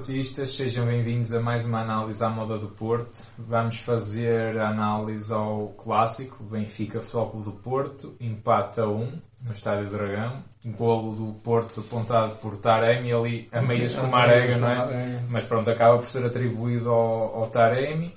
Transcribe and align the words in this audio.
Sejam 0.00 0.86
bem-vindos 0.86 1.34
a 1.34 1.40
mais 1.40 1.66
uma 1.66 1.80
análise 1.80 2.22
à 2.22 2.28
moda 2.28 2.56
do 2.56 2.68
Porto. 2.68 3.26
Vamos 3.36 3.78
fazer 3.78 4.56
a 4.56 4.68
análise 4.68 5.32
ao 5.32 5.74
clássico 5.76 6.44
Benfica 6.44 7.00
Futebol 7.00 7.30
Clube 7.30 7.44
do 7.46 7.52
Porto, 7.52 8.14
empate 8.20 8.80
a 8.80 8.86
1 8.86 9.20
no 9.42 9.52
Estádio 9.52 9.90
Dragão, 9.90 10.44
golo 10.64 11.16
do 11.16 11.32
Porto 11.40 11.80
apontado 11.80 12.36
por 12.36 12.58
Taremi 12.58 13.12
ali 13.12 13.48
a 13.50 13.60
meias 13.60 13.96
com 13.96 14.06
Marega, 14.06 14.56
não 14.56 14.68
é? 14.68 15.20
Mas 15.28 15.44
pronto, 15.44 15.68
acaba 15.68 15.98
por 15.98 16.06
ser 16.06 16.24
atribuído 16.24 16.90
ao, 16.90 17.42
ao 17.42 17.46
Taremi. 17.48 18.14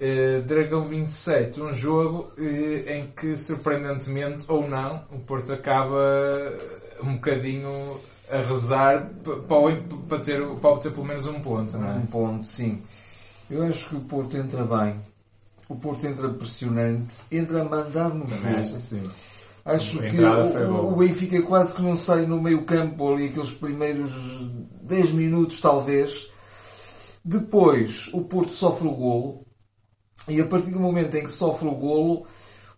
Uh, 0.00 0.42
Dragão 0.42 0.88
27, 0.88 1.60
um 1.60 1.72
jogo 1.72 2.32
uh, 2.36 2.90
em 2.90 3.06
que 3.16 3.36
surpreendentemente 3.36 4.44
ou 4.48 4.68
não 4.68 5.04
o 5.12 5.20
Porto 5.20 5.52
acaba 5.52 6.00
um 7.00 7.14
bocadinho 7.14 8.00
a 8.32 8.38
rezar 8.38 9.10
para, 10.08 10.18
ter, 10.20 10.42
para 10.60 10.76
ter 10.78 10.90
pelo 10.90 11.04
menos 11.04 11.26
um 11.26 11.40
ponto, 11.40 11.76
não 11.76 11.88
é? 11.88 11.94
Um 11.96 12.06
ponto, 12.06 12.46
sim. 12.46 12.82
Eu 13.50 13.62
acho 13.64 13.90
que 13.90 13.96
o 13.96 14.00
Porto 14.00 14.36
entra 14.36 14.64
bem. 14.64 14.96
O 15.68 15.76
Porto 15.76 16.06
entra 16.06 16.30
pressionante, 16.30 17.16
entra 17.30 17.60
a 17.60 17.64
mandar 17.64 18.08
no 18.08 18.26
jogo. 18.26 18.48
acho 18.48 18.74
assim. 18.74 19.02
Acho 19.64 19.98
que 20.00 20.18
o, 20.18 20.92
o 20.92 20.96
Benfica 20.96 21.40
quase 21.42 21.74
que 21.74 21.82
não 21.82 21.96
sai 21.96 22.26
no 22.26 22.40
meio 22.40 22.64
campo 22.64 23.12
ali, 23.12 23.28
aqueles 23.28 23.52
primeiros 23.52 24.10
10 24.82 25.12
minutos 25.12 25.60
talvez. 25.60 26.30
Depois 27.24 28.08
o 28.12 28.22
Porto 28.22 28.52
sofre 28.52 28.88
o 28.88 28.92
golo 28.92 29.46
e 30.26 30.40
a 30.40 30.46
partir 30.46 30.70
do 30.70 30.80
momento 30.80 31.14
em 31.14 31.22
que 31.22 31.30
sofre 31.30 31.68
o 31.68 31.74
golo, 31.74 32.26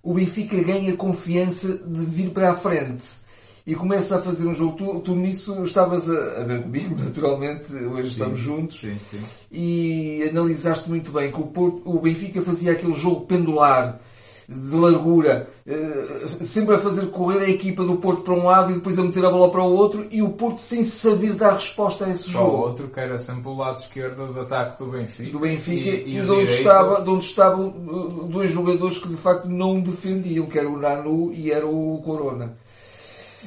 o 0.02 0.12
Benfica 0.12 0.62
ganha 0.62 0.96
confiança 0.96 1.78
de 1.78 2.04
vir 2.04 2.30
para 2.30 2.50
a 2.50 2.54
frente 2.54 3.23
e 3.66 3.74
começa 3.74 4.16
a 4.16 4.22
fazer 4.22 4.46
um 4.46 4.54
jogo. 4.54 4.76
Tu, 4.76 5.00
tu 5.00 5.14
nisso 5.14 5.64
estavas 5.64 6.08
a, 6.08 6.40
a 6.40 6.44
ver 6.44 6.62
comigo, 6.62 6.94
naturalmente, 7.02 7.72
hoje 7.74 8.08
estamos 8.08 8.40
juntos 8.40 8.80
Sim, 8.80 8.98
sim. 8.98 9.20
e 9.50 10.26
analisaste 10.30 10.88
muito 10.88 11.10
bem 11.12 11.30
que 11.32 11.40
o, 11.40 11.46
Porto, 11.46 11.82
o 11.84 12.00
Benfica 12.00 12.42
fazia 12.42 12.72
aquele 12.72 12.94
jogo 12.94 13.22
pendular 13.26 14.00
de 14.46 14.76
largura, 14.76 15.48
eh, 15.66 16.02
sempre 16.26 16.74
a 16.74 16.78
fazer 16.78 17.06
correr 17.06 17.38
a 17.38 17.48
equipa 17.48 17.82
do 17.82 17.96
Porto 17.96 18.20
para 18.20 18.34
um 18.34 18.44
lado 18.44 18.72
e 18.72 18.74
depois 18.74 18.98
a 18.98 19.02
meter 19.02 19.24
a 19.24 19.30
bola 19.30 19.50
para 19.50 19.62
o 19.62 19.72
outro 19.72 20.06
e 20.10 20.20
o 20.20 20.32
Porto 20.32 20.60
sem 20.60 20.84
saber 20.84 21.32
dar 21.32 21.54
resposta 21.54 22.04
a 22.04 22.10
esse 22.10 22.30
Para 22.30 22.42
o 22.42 22.44
jogo. 22.44 22.56
outro 22.58 22.88
que 22.88 23.00
era 23.00 23.18
sempre 23.18 23.48
o 23.48 23.56
lado 23.56 23.78
esquerdo 23.78 24.30
do 24.30 24.38
ataque 24.38 24.78
do 24.78 24.90
Benfica. 24.90 25.30
Do 25.30 25.38
Benfica 25.38 25.88
e, 25.88 26.20
o 26.20 26.24
de, 26.26 26.30
onde 26.30 26.52
estava, 26.52 27.02
de 27.02 27.08
onde 27.08 27.24
estavam 27.24 27.68
uh, 27.68 28.24
dois 28.28 28.50
jogadores 28.50 28.98
que 28.98 29.08
de 29.08 29.16
facto 29.16 29.48
não 29.48 29.80
defendiam, 29.80 30.44
que 30.44 30.58
era 30.58 30.68
o 30.68 30.78
Nanu 30.78 31.32
e 31.32 31.50
era 31.50 31.66
o 31.66 32.02
Corona. 32.04 32.54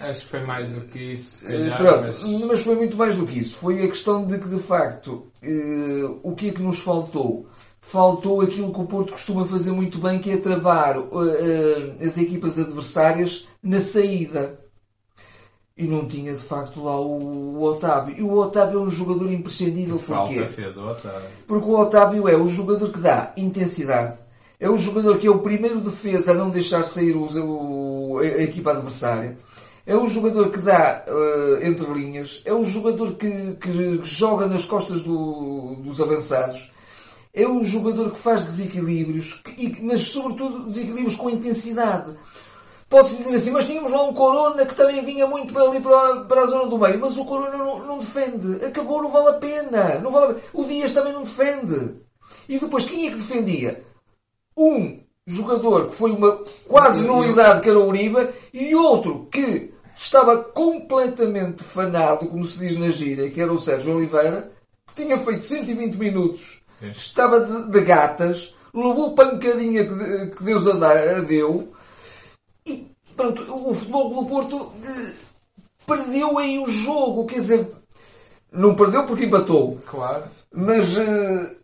Acho 0.02 0.22
que 0.22 0.28
foi 0.28 0.40
mais 0.42 0.72
do 0.72 0.82
que 0.82 1.00
isso. 1.00 1.46
Eh, 1.48 1.52
calhar, 1.52 1.78
Pronto, 1.78 2.08
mas- 2.08 2.24
mas... 2.46 2.62
foi 2.62 2.76
muito 2.76 2.96
mais 2.98 3.16
do 3.16 3.26
que 3.26 3.40
isso. 3.40 3.58
Foi 3.58 3.84
a 3.84 3.88
questão 3.88 4.26
de 4.26 4.38
que, 4.38 4.48
de 4.48 4.60
facto, 4.60 5.28
eh, 5.42 6.08
o 6.24 6.34
que 6.36 6.50
é 6.50 6.52
que 6.54 6.62
nos 6.62 6.80
faltou? 6.80 7.48
Faltou 7.82 8.42
aquilo 8.42 8.74
que 8.74 8.82
o 8.82 8.86
Porto 8.86 9.14
costuma 9.14 9.46
fazer 9.46 9.72
muito 9.72 9.98
bem, 10.00 10.20
que 10.20 10.30
é 10.32 10.38
travar 10.38 10.98
eh, 10.98 12.06
as 12.06 12.18
equipas 12.18 12.60
adversárias 12.60 13.48
na 13.64 13.80
saída. 13.80 14.60
E 15.80 15.84
não 15.86 16.08
tinha, 16.08 16.34
de 16.34 16.40
facto, 16.40 16.84
lá 16.84 17.00
o, 17.00 17.56
o 17.58 17.64
Otávio. 17.64 18.16
E 18.18 18.24
o 18.24 18.34
Otávio 18.38 18.80
é 18.80 18.82
um 18.82 18.90
jogador 18.90 19.32
imprescindível. 19.32 20.00
Falta 20.00 20.34
Porquê? 20.34 20.48
fez 20.48 20.76
o 20.76 20.86
Otávio. 20.90 21.30
Porque 21.48 21.68
o 21.68 21.78
Otávio 21.80 22.28
é 22.28 22.36
o 22.36 22.48
jogador 22.48 22.92
que 22.92 23.00
dá 23.00 23.32
intensidade, 23.38 24.18
é 24.60 24.68
o 24.68 24.78
jogador 24.80 25.20
que 25.20 25.28
é 25.28 25.30
o 25.30 25.40
primeiro 25.40 25.80
defesa 25.80 26.32
a 26.32 26.34
não 26.34 26.50
deixar 26.50 26.84
sair 26.84 27.16
os- 27.16 27.36
o- 27.36 28.18
a, 28.18 28.22
a 28.24 28.42
equipa 28.44 28.72
adversária, 28.72 29.38
é 29.88 29.96
o 29.96 30.08
jogador 30.08 30.52
que 30.52 30.60
dá 30.60 31.04
eh, 31.08 31.68
entre 31.68 31.86
linhas, 31.94 32.42
é 32.46 32.54
o 32.54 32.64
jogador 32.64 33.14
que, 33.16 33.56
que 33.56 34.00
joga 34.04 34.46
nas 34.46 34.66
costas 34.66 35.02
do- 35.02 35.76
dos 35.78 36.00
avançados, 36.02 36.72
é 37.34 37.48
o 37.48 37.64
jogador 37.64 38.12
que 38.12 38.20
faz 38.20 38.46
desequilíbrios, 38.46 39.34
que- 39.44 39.80
mas 39.82 40.02
sobretudo 40.02 40.66
desequilíbrios 40.66 41.16
com 41.16 41.30
intensidade. 41.30 42.14
Pode-se 42.90 43.18
dizer 43.18 43.36
assim, 43.36 43.52
mas 43.52 43.66
tínhamos 43.66 43.92
lá 43.92 44.02
um 44.04 44.14
Corona 44.14 44.66
que 44.66 44.76
também 44.76 45.04
vinha 45.04 45.26
muito 45.28 45.54
para 45.54 45.64
ali 45.64 45.80
para, 45.82 46.22
para 46.22 46.42
a 46.44 46.48
zona 46.48 46.68
do 46.70 46.78
meio, 46.78 47.00
mas 47.02 47.18
o 47.18 47.26
Corona 47.26 47.58
não, 47.58 47.80
não 47.86 48.00
defende. 48.00 48.64
Acabou, 48.66 49.02
não 49.02 49.12
vale 49.12 49.30
a 49.30 49.34
pena. 49.34 50.00
Não 50.00 50.10
vale 50.12 50.26
a 50.26 50.28
pena. 50.36 50.42
O 50.54 50.64
Dias 50.64 50.94
também 50.94 51.12
não 51.12 51.24
defende. 51.24 51.96
E 52.48 52.58
depois, 52.58 52.86
quem 52.88 53.08
é 53.08 53.10
que 53.10 53.18
defendia? 53.18 53.84
Um 54.56 55.02
jogador 55.26 55.90
que 55.90 55.96
foi 55.96 56.12
uma 56.12 56.40
quase 56.66 57.06
nulidade, 57.06 57.60
que 57.62 57.70
era 57.70 57.78
o 57.78 57.90
Uribe, 57.90 58.30
e 58.54 58.74
outro 58.74 59.28
que 59.30 59.74
estava 59.98 60.38
completamente 60.44 61.64
fanado, 61.64 62.28
como 62.28 62.46
se 62.46 62.60
diz 62.60 62.78
na 62.78 62.90
gíria, 62.90 63.30
que 63.32 63.42
era 63.42 63.52
o 63.52 63.60
Sérgio 63.60 63.96
Oliveira, 63.96 64.52
que 64.88 64.96
tinha 64.96 65.18
feito 65.18 65.44
120 65.44 65.96
minutos, 65.96 66.62
Sim. 66.80 66.92
estava 66.92 67.40
de, 67.42 67.72
de 67.72 67.82
gatas, 67.82 68.54
levou 68.74 69.16
pancadinha 69.16 69.86
que, 69.86 69.94
de- 69.94 70.32
que 70.36 70.44
Deus 70.44 70.68
a, 70.68 70.74
dar, 70.78 70.98
a 70.98 71.20
deu, 71.22 71.74
e 72.66 72.88
pronto, 73.16 73.42
o 73.70 73.74
futebol 73.74 74.24
do 74.24 74.30
Porto 74.30 74.72
eh, 74.86 75.12
perdeu 75.86 76.38
aí 76.38 76.60
o 76.60 76.68
jogo, 76.68 77.26
quer 77.26 77.40
dizer, 77.40 77.72
não 78.52 78.76
perdeu 78.76 79.06
porque 79.06 79.26
empatou, 79.26 79.78
Claro. 79.86 80.26
mas 80.54 80.98
eh, 80.98 81.56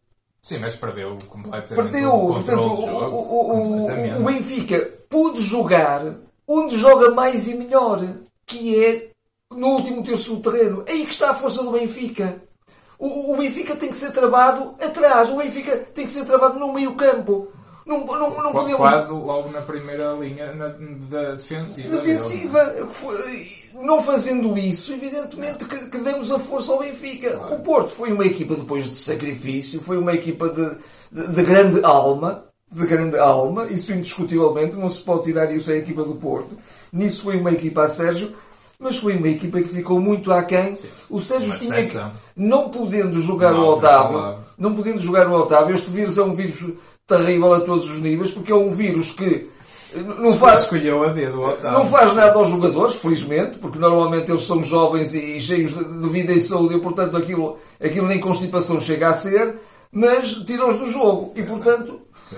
Sim, 0.42 0.58
mas 0.60 0.76
perdeu 0.76 1.18
completamente 1.30 1.74
perdeu. 1.92 2.14
o 2.14 2.34
Portanto, 2.34 2.60
o, 2.60 3.06
o- 3.06 3.46
o- 3.46 3.64
completamente. 3.78 4.20
o 4.22 4.26
Benfica 4.26 4.90
pôde 5.10 5.40
jogar 5.42 6.16
onde 6.48 6.78
joga 6.80 7.12
mais 7.12 7.48
e 7.48 7.56
melhor, 7.56 8.02
que 8.46 8.84
é 8.84 9.09
no 9.52 9.68
último 9.68 10.04
terço 10.04 10.36
do 10.36 10.52
terreno. 10.52 10.84
É 10.86 10.92
aí 10.94 11.06
que 11.06 11.12
está 11.14 11.31
a 11.31 11.36
força 11.36 11.64
do 11.64 11.72
Benfica. 11.72 12.42
O, 13.00 13.34
o 13.34 13.38
Benfica 13.38 13.76
tem 13.76 13.90
que 13.90 13.98
ser 13.98 14.12
travado 14.12 14.76
atrás, 14.81 15.30
o 15.30 15.38
Benfica 15.38 15.76
tem 15.94 16.06
que 16.06 16.12
ser 16.12 16.26
travado 16.26 16.58
no 16.59 16.72
meio 16.74 16.96
campo. 16.96 17.48
Não, 17.86 18.06
não, 18.06 18.16
não 18.42 18.52
Qua- 18.52 18.62
podemos 18.62 18.78
Quase 18.78 19.12
logo 19.12 19.50
na 19.50 19.62
primeira 19.62 20.14
linha 20.14 20.54
na- 20.54 20.70
da 21.09 21.31
defensiva. 21.36 21.90
defensiva. 21.98 22.74
Não 23.81 24.02
fazendo 24.02 24.58
isso, 24.58 24.94
evidentemente 24.94 25.66
que, 25.66 25.90
que 25.90 25.98
demos 25.98 26.31
a 26.31 26.40
força 26.40 26.72
ao 26.72 26.80
Benfica. 26.80 27.38
O 27.54 27.60
Porto 27.60 27.92
foi 27.94 28.14
uma 28.14 28.25
equipa 28.25 28.56
depois 28.56 28.86
de 28.90 28.96
sacrifício, 28.96 29.81
foi 29.81 29.98
uma 29.98 30.14
equipa 30.14 30.48
de, 30.50 30.78
de, 31.12 31.28
de 31.34 31.44
grande 31.44 31.84
alma, 31.84 32.46
de 32.74 32.86
grande 32.88 33.18
alma, 33.18 33.68
isso 33.68 33.94
indiscutivelmente, 33.94 34.76
não 34.76 34.90
se 34.90 35.02
pode 35.02 35.24
tirar 35.24 35.54
isso 35.54 35.72
à 35.72 35.76
equipa 35.76 36.04
do 36.04 36.16
Porto. 36.16 36.58
Nisso 36.92 37.24
foi 37.24 37.38
uma 37.38 37.52
equipa 37.52 37.84
a 37.84 37.90
Sérgio, 37.90 38.34
mas 38.80 38.98
foi 38.98 39.16
uma 39.16 39.28
equipa 39.28 39.62
que 39.62 39.70
ficou 39.70 40.00
muito 40.00 40.32
aquém. 40.32 40.78
O 41.10 41.22
Sérgio 41.22 41.58
tinha 41.60 41.82
que, 41.82 42.00
não 42.36 42.70
podendo 42.70 43.22
jogar 43.22 43.54
Não, 43.54 43.62
o 43.62 43.74
Otávio, 43.74 44.40
não 44.58 44.76
podendo 44.76 45.00
jogar 45.00 45.28
o 45.28 45.34
Otávio, 45.34 45.76
este 45.76 45.90
vírus 45.90 46.18
é 46.18 46.24
um 46.24 46.34
vírus 46.34 46.74
terrível 47.08 47.54
a 47.54 47.60
todos 47.62 47.90
os 47.90 48.00
níveis, 48.00 48.32
porque 48.32 48.52
é 48.52 48.56
um 48.56 48.72
vírus 48.72 49.12
que 49.12 49.50
eh, 49.94 50.00
não 50.00 50.38
faz, 50.38 50.70
não 51.64 51.86
faz 51.88 52.14
nada 52.16 52.34
aos 52.34 52.50
jogadores, 52.50 52.96
felizmente, 52.96 53.60
porque 53.60 53.78
normalmente 53.78 54.32
eles 54.32 54.44
são 54.44 54.64
jovens 54.64 55.14
e 55.14 55.40
cheios 55.40 55.74
de 55.74 56.10
vida 56.10 56.34
e 56.34 56.42
saúde 56.42 56.76
e, 56.76 56.80
portanto, 56.80 57.16
aquilo, 57.16 57.58
aquilo 57.82 58.08
nem 58.08 58.20
constipação 58.20 58.82
chega 58.82 59.10
a 59.10 59.14
ser, 59.14 59.60
mas 59.92 60.34
tira-os 60.46 60.78
do 60.80 60.92
jogo. 60.92 61.34
E, 61.36 61.44
portanto, 61.44 62.02
eh, 62.32 62.36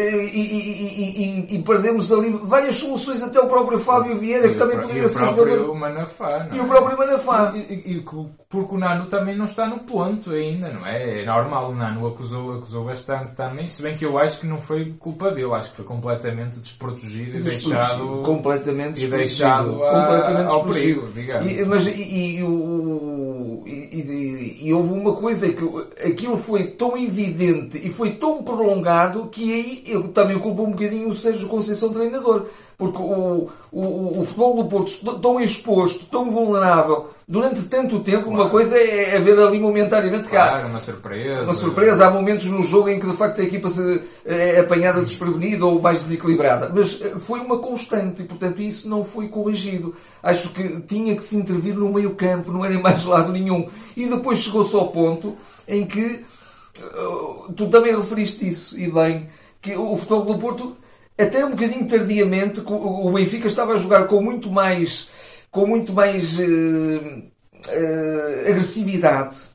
e, 0.00 0.26
e- 0.26 0.72
e- 0.72 1.46
e- 1.52 1.56
e 1.56 1.62
perdemos 1.62 2.12
ali 2.12 2.30
várias 2.42 2.76
soluções, 2.76 3.22
até 3.22 3.40
o 3.40 3.48
próprio 3.48 3.78
Fábio 3.78 4.18
Vieira, 4.18 4.48
que 4.48 4.54
também 4.56 4.76
E 4.76 4.78
o 4.78 4.82
poderia 4.82 5.08
ser 5.08 5.18
próprio 5.18 5.44
jogador. 5.52 5.74
Manafá, 5.74 6.48
E 6.52 6.58
é? 6.58 6.62
o 6.62 6.66
próprio 6.68 6.98
Manafá. 6.98 7.52
E, 7.54 7.58
e- 7.60 7.96
e 7.96 8.00
que- 8.00 8.26
porque 8.52 8.74
o 8.74 8.78
Nano 8.78 9.06
também 9.06 9.34
não 9.34 9.46
está 9.46 9.66
no 9.66 9.78
ponto 9.80 10.30
ainda, 10.30 10.68
não 10.68 10.86
é? 10.86 11.22
É 11.22 11.24
normal, 11.24 11.70
o 11.70 11.74
Nano 11.74 12.06
acusou, 12.06 12.52
acusou 12.58 12.84
bastante 12.84 13.32
também, 13.32 13.66
se 13.66 13.80
bem 13.82 13.96
que 13.96 14.04
eu 14.04 14.18
acho 14.18 14.38
que 14.38 14.46
não 14.46 14.60
foi 14.60 14.92
culpa 15.00 15.30
dele, 15.30 15.50
acho 15.54 15.70
que 15.70 15.76
foi 15.76 15.84
completamente 15.86 16.60
desprotegido 16.60 17.38
e 17.38 17.40
deixado. 17.42 18.22
completamente 18.22 19.02
e 19.02 19.08
deixado 19.08 19.82
a- 19.82 19.90
completamente 19.90 20.50
ao 20.52 20.64
perigo, 20.66 21.08
digamos. 21.14 21.50
E, 21.50 21.64
mas 21.64 21.86
e, 21.86 22.36
e 22.36 22.42
o- 22.44 23.62
e- 23.66 24.58
e- 24.66 24.72
houve 24.74 24.92
uma 24.92 25.14
coisa 25.14 25.48
que 25.48 25.64
aquilo 26.06 26.36
foi 26.36 26.64
tão 26.68 26.96
evidente 26.96 27.80
e 27.82 27.88
foi 27.88 28.10
tão 28.12 28.42
prolongado 28.42 29.26
que 29.28 29.52
aí 29.52 29.84
eu 29.86 30.08
também 30.08 30.38
culpo 30.38 30.62
um 30.64 30.72
bocadinho 30.72 31.08
o 31.08 31.16
Sérgio 31.16 31.48
Conceição 31.48 31.92
treinador. 31.92 32.46
Porque 32.76 32.98
o, 32.98 33.48
o, 33.70 34.20
o 34.20 34.24
futebol 34.24 34.62
do 34.62 34.68
Porto 34.68 35.20
tão 35.20 35.40
exposto, 35.40 36.06
tão 36.06 36.30
vulnerável 36.30 37.10
durante 37.32 37.62
tanto 37.62 38.00
tempo, 38.00 38.28
uma 38.28 38.50
coisa 38.50 38.76
é, 38.76 39.16
é 39.16 39.18
ver 39.18 39.38
ali 39.38 39.58
momentaneamente 39.58 40.28
cá. 40.28 40.48
Claro, 40.48 40.68
uma 40.68 40.78
surpresa. 40.78 41.44
Uma 41.44 41.54
surpresa, 41.54 42.06
há 42.06 42.10
momentos 42.10 42.46
no 42.46 42.62
jogo 42.62 42.90
em 42.90 43.00
que 43.00 43.06
de 43.06 43.16
facto 43.16 43.40
a 43.40 43.44
equipa 43.44 43.70
se, 43.70 44.02
é 44.26 44.60
apanhada 44.60 45.00
desprevenida 45.00 45.64
ou 45.64 45.80
mais 45.80 45.98
desequilibrada. 45.98 46.70
Mas 46.74 47.00
eh, 47.00 47.14
foi 47.18 47.40
uma 47.40 47.58
constante 47.58 48.22
e, 48.22 48.26
portanto, 48.26 48.60
isso 48.60 48.86
não 48.86 49.02
foi 49.02 49.28
corrigido. 49.28 49.94
Acho 50.22 50.50
que 50.50 50.82
tinha 50.82 51.16
que 51.16 51.24
se 51.24 51.36
intervir 51.36 51.74
no 51.74 51.90
meio 51.90 52.14
campo, 52.14 52.52
não 52.52 52.64
era 52.64 52.74
em 52.74 52.82
mais 52.82 53.04
lado 53.06 53.32
nenhum. 53.32 53.66
E 53.96 54.06
depois 54.06 54.40
chegou-se 54.40 54.76
ao 54.76 54.88
ponto 54.88 55.34
em 55.66 55.86
que 55.86 56.24
eh, 56.80 57.52
tu 57.56 57.68
também 57.68 57.96
referiste 57.96 58.46
isso, 58.46 58.78
e 58.78 58.90
bem, 58.90 59.30
que 59.62 59.74
o 59.74 59.96
futebol 59.96 60.24
do 60.24 60.38
Porto 60.38 60.76
até 61.22 61.44
um 61.44 61.50
bocadinho 61.50 61.88
tardiamente, 61.88 62.62
o 62.66 63.12
Benfica 63.12 63.48
estava 63.48 63.74
a 63.74 63.76
jogar 63.76 64.06
com 64.06 64.20
muito 64.20 64.50
mais, 64.50 65.10
com 65.50 65.66
muito 65.66 65.92
mais 65.92 66.38
uh, 66.38 66.42
uh, 66.42 68.48
agressividade. 68.48 69.52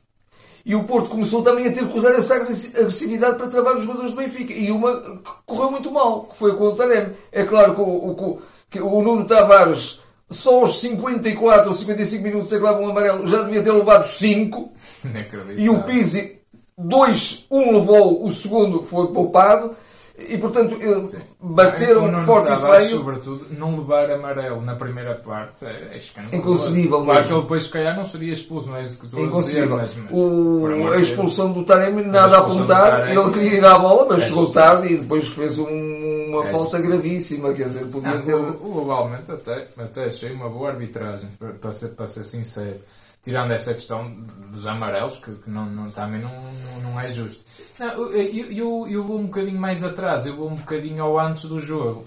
E 0.68 0.74
o 0.74 0.84
Porto 0.84 1.08
começou 1.08 1.42
também 1.42 1.66
a 1.66 1.72
ter 1.72 1.86
que 1.86 1.98
usar 1.98 2.10
essa 2.10 2.36
agressividade 2.36 3.38
para 3.38 3.48
travar 3.48 3.76
os 3.76 3.84
jogadores 3.84 4.10
do 4.10 4.18
Benfica. 4.18 4.52
E 4.52 4.70
uma 4.70 5.18
correu 5.46 5.70
muito 5.70 5.90
mal, 5.90 6.24
que 6.24 6.36
foi 6.36 6.54
com 6.56 6.64
o 6.64 6.76
Taremi. 6.76 7.14
É 7.32 7.42
claro 7.44 7.74
que 7.74 7.80
o, 7.80 7.84
o, 7.84 8.42
que 8.68 8.78
o 8.78 9.00
Nuno 9.00 9.24
Tavares, 9.24 10.02
só 10.30 10.60
aos 10.60 10.78
54 10.80 11.70
ou 11.70 11.74
55 11.74 12.22
minutos, 12.22 12.52
é 12.52 12.58
que 12.58 12.64
leva 12.64 12.80
um 12.80 12.90
amarelo, 12.90 13.26
já 13.26 13.42
devia 13.42 13.62
ter 13.62 13.72
levado 13.72 14.06
5. 14.06 14.72
E 15.56 15.70
o 15.70 15.82
Pizzi, 15.84 16.38
2, 16.76 17.46
1 17.50 17.58
um 17.58 17.78
levou, 17.78 18.24
o 18.24 18.30
segundo 18.30 18.82
foi 18.82 19.06
poupado. 19.08 19.74
E 20.18 20.36
portanto 20.36 20.76
Sim. 21.08 21.18
bateram 21.40 22.12
o 22.12 22.24
forte 22.24 22.50
e 22.52 22.56
feio. 22.58 22.98
Sobretudo, 22.98 23.46
não 23.56 23.78
levar 23.78 24.10
amarelo 24.10 24.60
na 24.60 24.74
primeira 24.74 25.14
parte 25.14 25.64
é, 25.64 25.90
é 25.92 25.96
escandaloso. 25.96 26.36
Inconcebível. 26.36 27.04
Claro 27.04 27.24
que 27.24 27.32
ele 27.32 27.40
depois, 27.42 27.62
se 27.62 27.68
calhar, 27.68 27.96
não 27.96 28.04
seria 28.04 28.32
expulso, 28.32 28.68
não 28.68 28.76
é 28.76 28.82
isso 28.82 28.98
que 28.98 29.06
a 29.06 29.40
dizer. 29.40 29.68
Mas, 29.68 29.94
mas, 29.94 30.10
o, 30.10 30.90
a 30.92 30.98
expulsão 30.98 31.52
do 31.52 31.64
Taremi, 31.64 32.02
nada 32.02 32.38
a 32.38 32.40
apontar. 32.40 32.90
Taremi, 32.90 33.20
ele 33.20 33.30
queria 33.30 33.58
ir 33.58 33.64
à 33.64 33.78
bola, 33.78 34.06
mas 34.10 34.24
é 34.24 34.26
chegou 34.26 34.50
tarde 34.50 34.92
e 34.92 34.96
depois 34.96 35.28
fez 35.28 35.56
um, 35.56 36.26
uma 36.30 36.44
é 36.44 36.50
falta 36.50 36.80
gravíssima. 36.80 37.52
Quer 37.52 37.64
dizer, 37.64 37.84
podia 37.86 38.14
não, 38.14 38.22
ter. 38.22 38.36
Globalmente, 38.58 39.30
até, 39.30 39.68
até 39.78 40.06
achei 40.06 40.32
uma 40.32 40.48
boa 40.48 40.70
arbitragem, 40.70 41.28
para 41.60 41.72
ser, 41.72 41.88
para 41.90 42.06
ser 42.06 42.24
sincero 42.24 42.78
tirando 43.22 43.50
essa 43.52 43.74
questão 43.74 44.10
dos 44.50 44.66
amarelos, 44.66 45.16
que, 45.18 45.32
que 45.34 45.50
não, 45.50 45.66
não, 45.66 45.90
também 45.90 46.20
não, 46.20 46.30
não, 46.42 46.80
não, 46.82 47.00
é 47.00 47.08
justo. 47.08 47.44
Não, 47.78 48.12
eu, 48.12 48.50
eu, 48.50 48.88
eu 48.88 49.04
vou 49.04 49.18
um 49.18 49.26
bocadinho 49.26 49.60
mais 49.60 49.82
atrás, 49.82 50.26
eu 50.26 50.36
vou 50.36 50.48
um 50.48 50.56
bocadinho 50.56 51.02
ao 51.02 51.18
antes 51.18 51.44
do 51.44 51.60
jogo. 51.60 52.06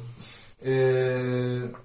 Uh, 0.62 1.76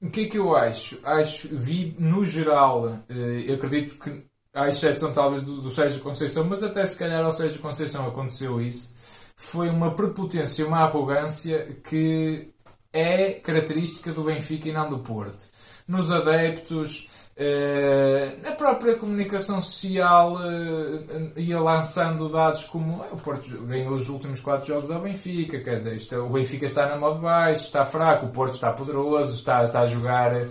o 0.00 0.10
que 0.10 0.22
é 0.22 0.28
que 0.28 0.38
eu 0.38 0.56
acho? 0.56 0.98
Acho, 1.04 1.48
vi 1.50 1.94
no 1.98 2.24
geral, 2.24 2.84
uh, 2.84 3.12
eu 3.12 3.54
acredito 3.54 3.96
que, 3.96 4.24
à 4.52 4.68
exceção 4.68 5.12
talvez 5.12 5.42
do, 5.42 5.60
do 5.62 5.70
Sérgio 5.70 6.02
Conceição, 6.02 6.44
mas 6.44 6.62
até 6.62 6.84
se 6.84 6.96
calhar 6.96 7.24
ao 7.24 7.32
Sérgio 7.32 7.60
Conceição 7.60 8.06
aconteceu 8.06 8.60
isso, 8.60 8.92
foi 9.36 9.68
uma 9.68 9.94
prepotência, 9.94 10.66
uma 10.66 10.80
arrogância 10.80 11.76
que 11.84 12.52
é 12.92 13.32
característica 13.32 14.12
do 14.12 14.22
Benfica 14.22 14.68
e 14.68 14.72
não 14.72 14.88
do 14.88 14.98
Porto. 14.98 15.46
Nos 15.88 16.10
adeptos, 16.10 17.08
Uh, 17.34 18.46
a 18.46 18.52
própria 18.52 18.94
comunicação 18.94 19.58
social 19.62 20.34
uh, 20.34 21.32
ia 21.34 21.58
lançando 21.58 22.28
dados 22.28 22.64
como 22.64 23.02
o 23.10 23.16
Porto 23.16 23.48
ganhou 23.62 23.94
os 23.94 24.10
últimos 24.10 24.38
4 24.38 24.66
jogos 24.66 24.90
ao 24.90 25.00
Benfica, 25.00 25.58
quer 25.60 25.76
dizer, 25.76 25.96
isto, 25.96 26.14
o 26.16 26.28
Benfica 26.28 26.66
está 26.66 26.86
na 26.86 26.96
modo 26.96 27.20
baixo, 27.20 27.64
está 27.64 27.86
fraco, 27.86 28.26
o 28.26 28.28
Porto 28.28 28.52
está 28.52 28.70
poderoso, 28.70 29.34
está, 29.34 29.64
está 29.64 29.80
a 29.80 29.86
jogar 29.86 30.42
uh, 30.42 30.48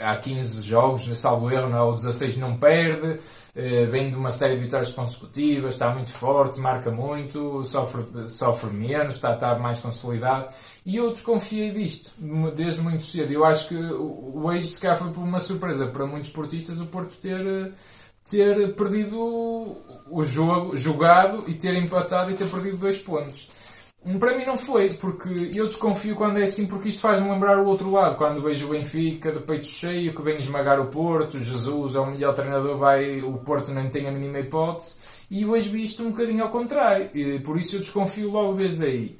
há 0.00 0.16
15 0.16 0.62
jogos, 0.62 1.18
salvo 1.18 1.50
erro, 1.50 1.76
ou 1.76 1.94
16 1.94 2.36
não 2.36 2.56
perde, 2.56 3.18
vem 3.90 4.10
de 4.10 4.16
uma 4.16 4.30
série 4.30 4.54
de 4.54 4.62
vitórias 4.62 4.90
consecutivas, 4.90 5.74
está 5.74 5.90
muito 5.90 6.10
forte, 6.10 6.58
marca 6.58 6.90
muito, 6.90 7.64
sofre, 7.64 8.28
sofre 8.28 8.70
menos, 8.70 9.16
está, 9.16 9.34
está 9.34 9.58
mais 9.58 9.80
consolidado. 9.80 10.52
E 10.84 10.96
eu 10.96 11.10
desconfiei 11.10 11.70
disto 11.70 12.12
desde 12.54 12.80
muito 12.80 13.02
cedo. 13.02 13.32
Eu 13.32 13.44
acho 13.44 13.68
que 13.68 13.74
o 13.74 14.50
ex 14.52 14.74
se 14.74 14.80
calhar 14.80 14.96
foi 14.96 15.08
uma 15.22 15.40
surpresa 15.40 15.86
para 15.86 16.06
muitos 16.06 16.30
portistas 16.30 16.80
o 16.80 16.86
Porto 16.86 17.16
ter, 17.16 17.72
ter 18.28 18.74
perdido 18.74 19.76
o 20.10 20.24
jogo, 20.24 20.76
jogado 20.76 21.44
e 21.46 21.54
ter 21.54 21.74
empatado 21.74 22.30
e 22.30 22.34
ter 22.34 22.48
perdido 22.48 22.76
dois 22.76 22.98
pontos. 22.98 23.48
Para 24.18 24.34
mim 24.34 24.46
não 24.46 24.56
foi, 24.56 24.88
porque 24.94 25.28
eu 25.54 25.66
desconfio 25.66 26.16
quando 26.16 26.38
é 26.38 26.44
assim, 26.44 26.66
porque 26.66 26.88
isto 26.88 27.02
faz-me 27.02 27.30
lembrar 27.30 27.58
o 27.58 27.66
outro 27.66 27.90
lado. 27.90 28.16
Quando 28.16 28.42
vejo 28.42 28.66
o 28.66 28.70
Benfica 28.70 29.30
de 29.30 29.40
peito 29.40 29.66
cheio, 29.66 30.14
que 30.14 30.22
vem 30.22 30.38
esmagar 30.38 30.80
o 30.80 30.86
Porto, 30.86 31.38
Jesus 31.38 31.94
é 31.94 32.00
o 32.00 32.06
melhor 32.06 32.34
treinador, 32.34 32.78
vai, 32.78 33.20
o 33.20 33.34
Porto 33.38 33.70
nem 33.72 33.90
tem 33.90 34.08
a 34.08 34.10
mínima 34.10 34.38
hipótese. 34.38 34.96
E 35.30 35.44
hoje 35.44 35.68
vi 35.68 35.84
isto 35.84 36.02
um 36.02 36.10
bocadinho 36.10 36.42
ao 36.42 36.48
contrário. 36.48 37.10
E 37.12 37.38
por 37.40 37.58
isso 37.58 37.76
eu 37.76 37.80
desconfio 37.80 38.30
logo 38.30 38.54
desde 38.54 38.84
aí. 38.84 39.18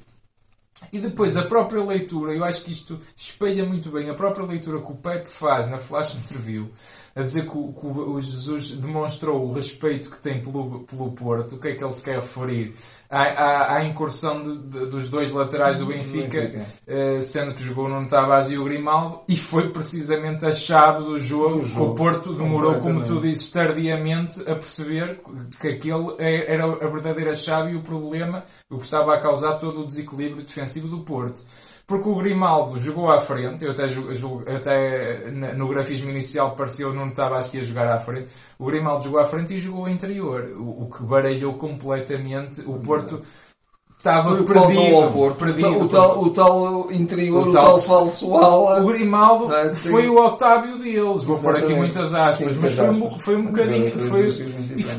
E 0.91 0.99
depois 0.99 1.37
a 1.37 1.43
própria 1.43 1.83
leitura, 1.83 2.33
eu 2.33 2.43
acho 2.43 2.63
que 2.63 2.71
isto 2.71 2.99
espelha 3.15 3.63
muito 3.63 3.89
bem 3.89 4.09
a 4.09 4.15
própria 4.15 4.45
leitura 4.45 4.81
que 4.81 4.91
o 4.91 4.95
Pepe 4.95 5.29
faz 5.29 5.69
na 5.69 5.77
flash 5.77 6.15
interview, 6.15 6.69
a 7.15 7.21
dizer 7.21 7.43
que 7.43 7.57
o, 7.57 7.73
que 7.73 7.85
o 7.85 8.19
Jesus 8.19 8.71
demonstrou 8.71 9.45
o 9.45 9.53
respeito 9.53 10.09
que 10.09 10.17
tem 10.17 10.41
pelo, 10.41 10.81
pelo 10.81 11.11
Porto, 11.11 11.55
o 11.55 11.59
que 11.59 11.69
é 11.69 11.75
que 11.75 11.83
ele 11.83 11.93
se 11.93 12.03
quer 12.03 12.15
referir? 12.15 12.73
à, 13.11 13.23
à, 13.23 13.75
à 13.75 13.83
incursão 13.83 14.41
de, 14.41 14.57
de, 14.57 14.85
dos 14.85 15.09
dois 15.09 15.31
laterais 15.33 15.77
do 15.77 15.85
Benfica, 15.85 16.41
Benfica. 16.41 16.65
Uh, 16.87 17.21
sendo 17.21 17.53
que 17.53 17.61
jogou 17.61 17.89
no 17.89 18.07
Tavares 18.07 18.49
e 18.49 18.57
o 18.57 18.63
Grimaldo, 18.63 19.19
e 19.27 19.35
foi 19.35 19.69
precisamente 19.69 20.45
a 20.45 20.53
chave 20.53 21.03
do 21.03 21.19
jogo. 21.19 21.59
O, 21.59 21.65
jogo. 21.65 21.91
o 21.91 21.95
Porto 21.95 22.33
demorou, 22.33 22.75
como 22.75 23.03
tu 23.03 23.19
dizes, 23.19 23.51
tardiamente 23.51 24.39
a 24.49 24.55
perceber 24.55 25.19
que 25.59 25.67
aquele 25.67 26.15
é, 26.17 26.53
era 26.53 26.63
a 26.63 26.87
verdadeira 26.87 27.35
chave 27.35 27.73
e 27.73 27.75
o 27.75 27.81
problema, 27.81 28.45
o 28.69 28.77
que 28.77 28.85
estava 28.85 29.13
a 29.13 29.19
causar 29.19 29.55
todo 29.55 29.81
o 29.81 29.85
desequilíbrio 29.85 30.43
defensivo 30.43 30.87
do 30.87 30.99
Porto 30.99 31.43
porque 31.91 32.07
o 32.07 32.15
Grimaldo 32.15 32.79
jogou 32.79 33.11
à 33.11 33.19
frente, 33.19 33.65
eu 33.65 33.71
até, 33.71 33.85
julgo, 33.89 34.43
até 34.49 35.29
no 35.29 35.67
grafismo 35.67 36.09
inicial 36.09 36.55
pareceu 36.55 36.93
não 36.93 37.09
estava 37.09 37.35
acho 37.35 37.51
que 37.51 37.57
ia 37.57 37.63
jogar 37.65 37.85
à 37.91 37.99
frente. 37.99 38.29
O 38.57 38.65
Grimaldo 38.65 39.03
jogou 39.03 39.19
à 39.19 39.25
frente 39.25 39.53
e 39.53 39.59
jogou 39.59 39.89
interior, 39.89 40.53
o, 40.55 40.83
o 40.83 40.89
que 40.89 41.03
baralhou 41.03 41.55
completamente 41.55 42.61
o 42.61 42.79
Porto. 42.79 43.21
Estava 43.97 44.37
Foi 44.37 44.45
perdido, 44.45 44.95
ao 44.95 45.11
Porto. 45.11 45.37
perdido. 45.37 45.83
O 45.83 45.89
tal, 45.89 46.23
o 46.23 46.29
tal 46.31 46.91
interior, 46.93 47.49
o 47.49 47.51
tal, 47.51 47.63
o 47.63 47.67
tal 47.67 47.81
falso 47.81 48.37
ala. 48.37 48.81
O 48.81 48.87
Grimaldo 48.87 49.53
é, 49.53 49.75
foi 49.75 50.07
o 50.07 50.15
Otávio 50.15 50.79
deles. 50.79 51.23
Vou 51.23 51.37
pôr 51.37 51.57
aqui 51.57 51.73
muitas 51.73 52.13
aspas, 52.13 52.53
Sim, 52.53 52.59
mas 52.61 52.73
foi, 52.73 52.89
um, 52.89 53.11
foi 53.19 53.35
um 53.35 53.43
bocadinho. 53.47 53.99
Foi, 53.99 54.33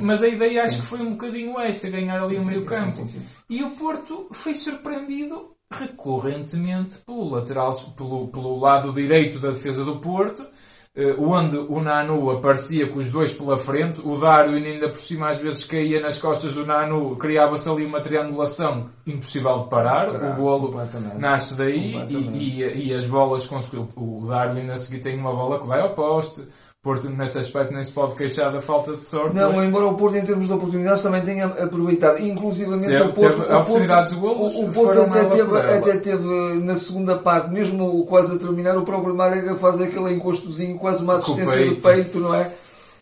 mas 0.03 0.23
a 0.23 0.29
ideia 0.29 0.63
acho 0.63 0.77
que 0.77 0.87
foi 0.87 1.01
um 1.01 1.13
bocadinho 1.13 1.59
essa, 1.59 1.89
ganhar 1.89 2.23
ali 2.23 2.37
o 2.37 2.45
meio 2.45 2.67
campo. 2.67 3.05
E 3.49 3.63
o 3.65 3.71
Porto 3.71 4.29
foi 4.31 4.55
surpreendido 4.55 5.52
recorrentemente 5.73 6.99
pelo 6.99 7.31
lateral, 7.31 7.75
pelo, 7.97 8.29
pelo 8.29 8.59
lado 8.59 8.93
direito 8.93 9.39
da 9.39 9.49
defesa 9.49 9.85
do 9.85 9.97
Porto, 9.97 10.45
eh, 10.95 11.17
onde 11.19 11.57
o 11.57 11.81
Nanu 11.81 12.31
aparecia 12.31 12.87
com 12.87 12.99
os 12.99 13.11
dois 13.11 13.33
pela 13.33 13.57
frente, 13.57 14.01
o 14.05 14.15
Dário 14.19 14.55
ainda 14.55 14.91
por 14.91 15.01
cima 15.01 15.31
às 15.31 15.39
vezes 15.39 15.65
caía 15.65 16.01
nas 16.01 16.19
costas 16.19 16.53
do 16.53 16.67
Nanu, 16.67 17.17
criava-se 17.17 17.67
ali 17.67 17.87
uma 17.87 18.03
triangulação 18.03 18.91
impossível 19.07 19.61
de 19.61 19.71
parar, 19.71 20.11
parar 20.11 20.33
o 20.33 20.37
golo 20.37 20.75
nasce 21.19 21.55
daí 21.55 21.97
e, 22.11 22.15
e, 22.15 22.89
e, 22.89 22.95
as 22.95 23.07
bolas 23.07 23.49
o 23.97 24.27
Dário 24.27 24.59
ainda 24.59 24.75
a 24.75 24.77
seguir 24.77 25.01
tem 25.01 25.19
uma 25.19 25.33
bola 25.33 25.59
que 25.59 25.67
vai 25.67 25.81
ao 25.81 25.95
poste, 25.95 26.47
Porto, 26.83 27.09
nesse 27.09 27.39
aspecto, 27.39 27.73
nem 27.73 27.85
se 27.85 27.93
pode 27.93 28.17
queixar 28.17 28.51
da 28.51 28.61
falta 28.61 28.97
de 28.97 29.05
sorte. 29.05 29.37
Não, 29.37 29.63
embora 29.63 29.87
o 29.87 29.95
Porto, 29.95 30.17
em 30.17 30.25
termos 30.25 30.49
de 30.49 30.53
oportunidades, 30.53 31.01
também 31.01 31.23
tenha 31.23 31.47
aproveitado. 31.47 32.19
Inclusive, 32.19 32.75
o 32.75 33.13
Porto. 33.13 33.21
Teve 33.21 33.55
oportunidades 33.55 34.11
de 34.11 34.17
golos. 34.17 34.53
O, 34.57 34.69
Porto 34.69 35.01
até 35.03 35.25
teve, 35.27 35.59
até 35.59 35.97
teve, 35.99 36.55
na 36.61 36.77
segunda 36.77 37.17
parte, 37.17 37.53
mesmo 37.53 38.05
quase 38.07 38.35
a 38.35 38.39
terminar, 38.39 38.77
o 38.77 38.83
próprio 38.83 39.15
Málaga 39.15 39.55
faz 39.55 39.81
aquele 39.81 40.13
encostozinho, 40.13 40.77
quase 40.77 41.05
uma 41.05 41.19
assistência 41.19 41.69
de 41.69 41.81
peito, 41.81 42.19
não 42.19 42.35
é? 42.35 42.51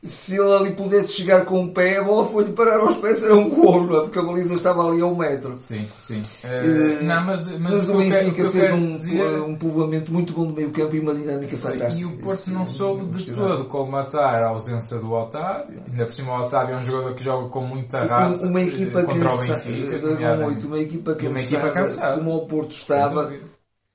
Se 0.02 0.38
ele 0.38 0.50
ali 0.50 0.72
pudesse 0.72 1.12
chegar 1.12 1.44
com 1.44 1.62
o 1.62 1.72
pé, 1.72 1.98
a 1.98 2.04
bola 2.04 2.26
foi-lhe 2.26 2.52
parar 2.52 2.80
aos 2.80 2.96
pés, 2.96 3.22
era 3.22 3.34
um 3.36 3.50
gol, 3.50 3.84
não 3.84 3.98
é? 3.98 4.00
Porque 4.00 4.18
a 4.18 4.22
baliza 4.22 4.54
estava 4.54 4.88
ali 4.88 5.02
a 5.02 5.06
um 5.06 5.14
metro. 5.14 5.54
Sim, 5.58 5.86
sim. 5.98 6.22
Uh, 6.42 7.04
não, 7.04 7.22
mas, 7.22 7.46
mas, 7.58 7.60
mas 7.60 7.90
o 7.90 7.98
Benfica 7.98 8.50
fez 8.50 8.72
um, 8.72 8.82
dizer... 8.82 9.42
um 9.42 9.54
povoamento 9.56 10.10
muito 10.10 10.32
bom 10.32 10.46
do 10.46 10.54
meio 10.54 10.70
campo 10.70 10.96
e 10.96 11.00
uma 11.00 11.14
dinâmica 11.14 11.54
fantástica. 11.58 12.00
E 12.00 12.06
o 12.06 12.16
Porto 12.16 12.50
não 12.50 12.66
soube 12.66 13.14
de 13.14 13.30
todo 13.30 13.66
colmatar 13.66 14.42
a 14.42 14.48
ausência 14.48 14.96
do 14.96 15.12
Otávio. 15.12 15.82
Ainda 15.90 16.06
por 16.06 16.14
cima 16.14 16.32
o 16.32 16.46
Otávio 16.46 16.74
é 16.74 16.78
um 16.78 16.80
jogador 16.80 17.14
que 17.14 17.22
joga 17.22 17.48
com 17.50 17.60
muita 17.60 18.02
raça 18.02 18.46
uma 18.46 18.62
equipa 18.62 19.02
contra 19.02 19.28
cansa... 19.28 19.42
o 19.42 19.56
Benfica. 19.70 20.36
Muito, 20.36 20.66
uma 20.66 20.78
equipa 20.78 21.14
cansada, 21.14 21.30
uma 21.30 21.40
equipa 21.40 21.70
cansada. 21.70 22.16
como 22.16 22.36
o 22.36 22.46
Porto 22.46 22.70
estava 22.70 23.30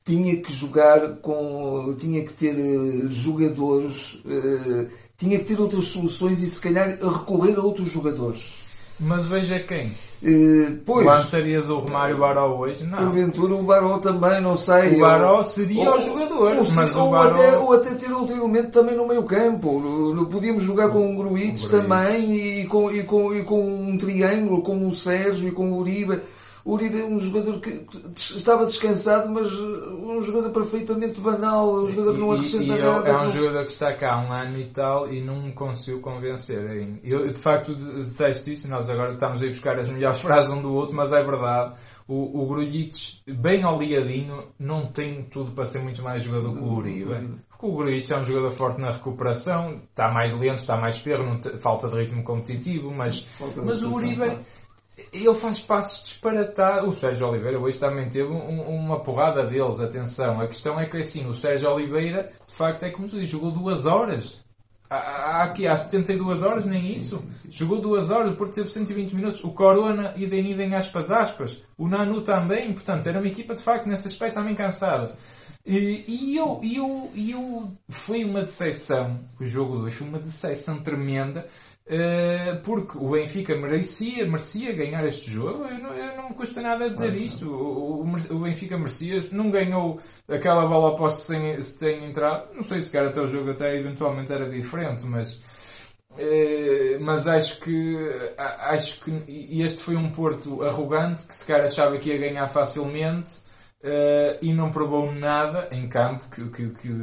tinha 0.05 0.39
que 0.39 0.53
jogar 0.53 1.15
com. 1.15 1.95
tinha 1.97 2.23
que 2.23 2.33
ter 2.33 2.53
uh, 2.53 3.09
jogadores 3.09 4.21
uh, 4.23 4.87
tinha 5.17 5.39
que 5.39 5.45
ter 5.45 5.59
outras 5.59 5.85
soluções 5.87 6.41
e 6.41 6.49
se 6.49 6.59
calhar 6.59 6.89
recorrer 6.89 7.57
a 7.57 7.61
outros 7.61 7.89
jogadores. 7.89 8.65
Mas 8.99 9.25
veja 9.27 9.59
quem. 9.59 9.91
Uh, 10.23 10.77
pois, 10.85 11.05
Lançarias 11.05 11.69
o 11.69 11.79
Romário 11.79 12.17
Baró 12.17 12.57
hoje? 12.57 12.85
Não. 12.85 12.97
Porventura 12.97 13.53
o 13.53 13.63
Baró 13.63 13.97
também, 13.99 14.41
não 14.41 14.55
sei. 14.55 14.95
O 14.95 14.99
Baró 15.01 15.43
seria 15.43 15.89
ou, 15.89 15.97
o 15.97 15.99
jogador, 15.99 16.55
ou, 16.55 16.71
mas 16.71 16.95
ou 16.95 17.09
o 17.09 17.11
Baró... 17.11 17.35
Até, 17.35 17.57
ou 17.57 17.73
até 17.73 17.89
ter 17.91 18.11
outro 18.13 18.35
elemento 18.35 18.69
também 18.69 18.95
no 18.95 19.05
meio 19.05 19.23
campo. 19.23 20.25
Podíamos 20.31 20.63
jogar 20.63 20.89
com 20.89 21.13
o 21.13 21.17
Gruites 21.17 21.67
também 21.67 22.61
e 22.61 22.65
com, 22.67 22.89
e, 22.89 23.03
com, 23.03 23.35
e 23.35 23.43
com 23.43 23.67
um 23.67 23.97
triângulo, 23.97 24.61
com 24.61 24.87
o 24.87 24.95
Sérgio 24.95 25.49
e 25.49 25.51
com 25.51 25.71
o 25.71 25.77
Uribe 25.79 26.21
Uribe 26.65 26.99
é 26.99 27.05
um 27.05 27.19
jogador 27.19 27.59
que 27.59 27.85
estava 28.15 28.65
descansado, 28.65 29.29
mas 29.29 29.51
uh, 29.51 29.99
um 30.01 30.19
jogador 30.19 30.49
perfeitamente 30.49 31.21
banal, 31.21 31.75
um 31.75 31.87
jogador 31.87 32.15
que 32.15 32.19
não 32.19 32.31
acrescenta 32.31 32.63
e, 32.63 32.69
e 32.71 32.81
nada. 32.81 33.07
É 33.07 33.17
um 33.19 33.29
jogador 33.29 33.65
que 33.65 33.71
está 33.71 33.93
cá 33.93 34.15
há 34.15 34.17
um 34.17 34.33
ano 34.33 34.59
e 34.59 34.63
tal 34.63 35.13
e 35.13 35.21
não 35.21 35.43
me 35.43 35.51
conseguiu 35.51 36.01
convencer 36.01 36.67
ainda. 36.67 36.99
Eu, 37.03 37.23
de 37.23 37.33
facto, 37.33 37.75
disseste 37.75 38.53
isso, 38.53 38.67
nós 38.67 38.89
agora 38.89 39.13
estamos 39.13 39.43
a 39.43 39.45
ir 39.45 39.49
buscar 39.49 39.77
as 39.77 39.87
melhores 39.87 40.17
frases 40.21 40.49
um 40.49 40.59
do 40.59 40.73
outro, 40.73 40.95
mas 40.95 41.13
é 41.13 41.23
verdade. 41.23 41.75
O, 42.07 42.41
o 42.41 42.47
Grujic, 42.47 43.21
bem 43.27 43.63
oleadinho, 43.63 44.45
não 44.57 44.87
tem 44.87 45.21
tudo 45.23 45.51
para 45.51 45.67
ser 45.67 45.79
muito 45.79 46.01
mais 46.01 46.23
jogador 46.23 46.51
que 46.51 46.63
o 46.63 46.73
Uribe. 46.73 47.39
Porque 47.47 47.65
o 47.65 47.75
Grujic 47.75 48.11
é 48.11 48.17
um 48.17 48.23
jogador 48.23 48.51
forte 48.51 48.81
na 48.81 48.89
recuperação, 48.89 49.81
está 49.89 50.09
mais 50.09 50.33
lento, 50.33 50.59
está 50.59 50.77
mais 50.77 50.97
perro, 50.97 51.39
falta 51.59 51.87
de 51.87 51.95
ritmo 51.95 52.23
competitivo, 52.23 52.91
mas, 52.91 53.27
mas 53.63 53.83
o 53.83 53.93
Uribe, 53.93 54.15
claro. 54.15 54.39
Ele 55.13 55.33
faz 55.33 55.59
passos 55.59 56.03
disparatados. 56.09 56.87
O 56.89 56.93
Sérgio 56.93 57.27
Oliveira 57.27 57.59
hoje 57.59 57.77
também 57.77 58.07
teve 58.07 58.29
um- 58.31 58.61
uma 58.75 58.99
porrada 58.99 59.45
deles, 59.45 59.79
atenção. 59.79 60.39
A 60.39 60.47
questão 60.47 60.79
é 60.79 60.85
que 60.85 60.97
assim, 60.97 61.27
o 61.27 61.33
Sérgio 61.33 61.69
Oliveira, 61.71 62.31
de 62.47 62.53
facto, 62.53 62.83
é 62.83 62.89
como 62.89 63.07
tu 63.07 63.15
dizes, 63.15 63.29
jogou 63.29 63.51
duas 63.51 63.85
horas. 63.85 64.43
Há, 64.89 65.43
aqui 65.43 65.65
há 65.67 65.75
72 65.75 66.41
horas, 66.43 66.63
nem 66.65 66.79
isso. 66.81 67.27
Jogou 67.49 67.81
duas 67.81 68.11
horas, 68.11 68.31
o 68.31 68.35
Porto 68.35 68.53
teve 68.53 68.69
120 68.69 69.13
minutos. 69.15 69.43
O 69.43 69.49
Corona, 69.49 70.13
idem, 70.15 70.51
idem, 70.51 70.75
aspas, 70.75 71.11
aspas. 71.11 71.59
O 71.77 71.87
Nanu 71.87 72.21
também. 72.21 72.71
Portanto, 72.71 73.07
era 73.07 73.17
uma 73.19 73.27
equipa, 73.27 73.55
de 73.55 73.63
facto, 73.63 73.87
nesse 73.87 74.07
aspecto, 74.07 74.35
também 74.35 74.53
cansada. 74.55 75.11
E, 75.65 76.05
e 76.07 76.37
eu, 76.37 76.61
eu, 76.63 77.11
eu, 77.17 77.71
foi 77.89 78.23
uma 78.23 78.43
decepção, 78.43 79.19
o 79.39 79.43
jogo 79.43 79.79
2 79.79 79.91
foi 79.95 80.07
uma 80.07 80.19
decepção 80.19 80.77
tremenda, 80.77 81.47
porque 82.63 82.97
o 82.97 83.11
Benfica 83.11 83.55
merecia, 83.55 84.25
merecia 84.25 84.73
ganhar 84.73 85.05
este 85.05 85.29
jogo. 85.31 85.65
Eu 85.65 85.77
não, 85.79 85.93
eu 85.93 86.17
não 86.17 86.29
me 86.29 86.35
custa 86.35 86.61
nada 86.61 86.85
a 86.85 86.89
dizer 86.89 87.13
isto. 87.15 87.47
O, 87.47 88.01
o, 88.03 88.35
o 88.35 88.39
Benfica 88.39 88.77
merecia, 88.77 89.23
não 89.31 89.51
ganhou 89.51 89.99
aquela 90.27 90.65
bola 90.67 90.89
oposta 90.89 91.21
sem, 91.33 91.61
sem 91.61 92.05
entrar. 92.05 92.49
Não 92.55 92.63
sei 92.63 92.81
se 92.81 92.91
cara 92.91 93.09
até 93.09 93.21
o 93.21 93.27
jogo 93.27 93.51
até 93.51 93.75
eventualmente 93.77 94.31
era 94.33 94.49
diferente, 94.49 95.05
mas. 95.05 95.43
eh, 96.17 96.97
mas 97.01 97.27
acho 97.27 97.59
que 97.59 97.97
acho 98.37 99.01
que 99.01 99.11
este 99.61 99.81
foi 99.81 99.95
um 99.95 100.09
Porto 100.11 100.63
arrogante 100.63 101.27
que 101.27 101.35
se 101.35 101.45
calhar 101.45 101.65
achava 101.65 101.97
que 101.97 102.09
ia 102.09 102.17
ganhar 102.17 102.47
facilmente 102.47 103.44
eh, 103.87 104.37
e 104.41 104.51
não 104.51 104.71
provou 104.71 105.11
nada 105.11 105.67
em 105.71 105.87
campo 105.87 106.23
que, 106.33 106.43
que, 106.49 106.69
que- 106.69 106.95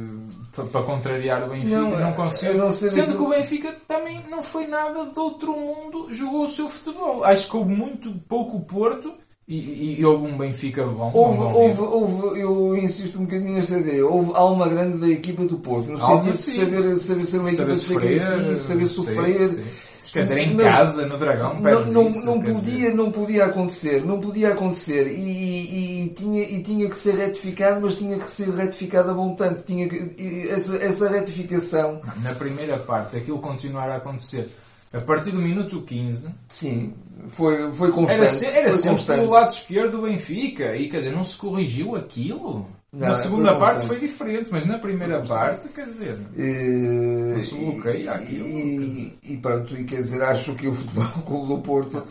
pa- 0.55 0.63
para 0.65 0.81
contrariar 0.83 1.41
o 1.43 1.49
Benfica 1.51 1.77
Não, 1.77 1.91
não, 1.91 2.09
eu 2.09 2.13
conseguiu 2.15 2.57
não 2.57 2.71
sendo 2.73 3.15
que 3.15 3.21
o 3.23 3.29
Benfica 3.29 3.73
também 3.87 4.21
não 4.29 4.43
foi 4.43 4.67
nada 4.67 5.05
de 5.05 5.17
outro 5.17 5.53
mundo 5.53 6.07
jogou 6.11 6.43
o 6.43 6.47
seu 6.49 6.67
futebol 6.67 7.23
acho 7.23 7.49
que 7.49 7.55
houve 7.55 7.73
muito 7.73 8.11
pouco 8.27 8.59
Porto 8.61 9.13
e, 9.47 9.55
e, 9.57 9.99
e 10.01 10.05
houve 10.05 10.27
um 10.27 10.37
Benfica 10.37 10.85
bom 10.85 11.09
um 11.09 11.17
Houve, 11.17 11.37
bom 11.37 11.53
houve, 11.53 11.81
houve, 11.81 12.39
eu 12.41 12.77
insisto 12.77 13.17
um 13.19 13.25
bocadinho 13.25 13.53
nesta 13.53 13.77
ideia, 13.77 14.05
houve 14.05 14.31
alma 14.35 14.67
grande 14.69 14.97
da 14.97 15.07
equipa 15.07 15.43
do 15.45 15.57
Porto, 15.57 15.89
no 15.91 15.99
sentido 15.99 16.31
de 16.31 16.37
sim. 16.37 16.51
saber, 16.59 16.99
saber 16.99 17.25
ser 17.25 17.37
uma 17.39 17.49
equipa 17.49 17.63
saber 17.63 17.73
de 17.73 17.79
sofrer 17.79 18.19
sacrifício, 18.21 18.57
saber 18.57 18.85
sim, 18.87 18.93
sofrer. 18.93 19.49
sim. 19.49 19.63
Mas 19.65 19.92
quer 20.13 20.21
dizer 20.23 20.37
em 20.37 20.53
Mas 20.55 20.65
casa 20.65 21.05
no 21.05 21.17
Dragão 21.17 21.55
Não, 21.59 21.85
não, 21.91 22.07
isso, 22.07 22.25
não 22.25 22.39
podia, 22.41 22.53
dizer. 22.53 22.93
não 22.95 23.11
podia 23.11 23.45
acontecer, 23.45 24.05
não 24.05 24.21
podia 24.21 24.49
acontecer 24.53 25.07
e, 25.07 25.19
e- 25.19 26.03
e 26.05 26.09
tinha, 26.09 26.41
e 26.43 26.61
tinha 26.63 26.89
que 26.89 26.95
ser 26.97 27.15
retificado, 27.15 27.81
mas 27.81 27.97
tinha 27.97 28.17
que 28.19 28.29
ser 28.29 28.49
retificado 28.51 29.09
a 29.09 29.13
montante. 29.13 29.63
Tinha 29.65 29.87
que, 29.89 30.47
essa, 30.49 30.77
essa 30.77 31.09
retificação, 31.09 31.99
na 32.21 32.33
primeira 32.35 32.77
parte 32.77 33.17
aquilo 33.17 33.39
continuar 33.39 33.89
a 33.89 33.95
acontecer 33.97 34.47
a 34.93 35.01
partir 35.01 35.31
do 35.31 35.41
minuto 35.41 35.81
15 35.81 36.29
sim, 36.47 36.93
foi, 37.29 37.71
foi 37.71 37.91
constante. 37.91 38.19
Era, 38.19 38.27
se- 38.27 38.45
era 38.45 38.69
foi 38.69 38.77
sempre 38.77 38.89
constante. 38.97 39.19
pelo 39.19 39.31
lado 39.31 39.51
esquerdo 39.51 39.91
do 39.97 40.01
Benfica 40.03 40.75
e 40.75 40.87
quer 40.87 40.97
dizer, 40.99 41.11
não 41.11 41.23
se 41.23 41.35
corrigiu 41.37 41.95
aquilo. 41.95 42.67
Não, 42.91 43.07
na 43.07 43.13
foi 43.15 43.23
segunda 43.23 43.55
parte 43.55 43.79
constante. 43.81 43.99
foi 43.99 44.07
diferente, 44.07 44.49
mas 44.51 44.65
na 44.67 44.77
primeira 44.77 45.19
parte, 45.21 45.67
quer 45.69 45.85
dizer, 45.87 46.15
Não 46.35 47.39
se 47.41 47.55
bloqueia 47.55 48.11
aquilo, 48.11 48.47
E, 48.47 49.17
e 49.23 49.37
pronto, 49.37 49.75
e 49.75 49.83
quer 49.83 50.01
dizer, 50.03 50.21
acho 50.21 50.53
que 50.55 50.67
o 50.67 50.75
Futebol 50.75 51.05
Clube 51.25 51.47
do 51.47 51.57
Porto 51.61 52.03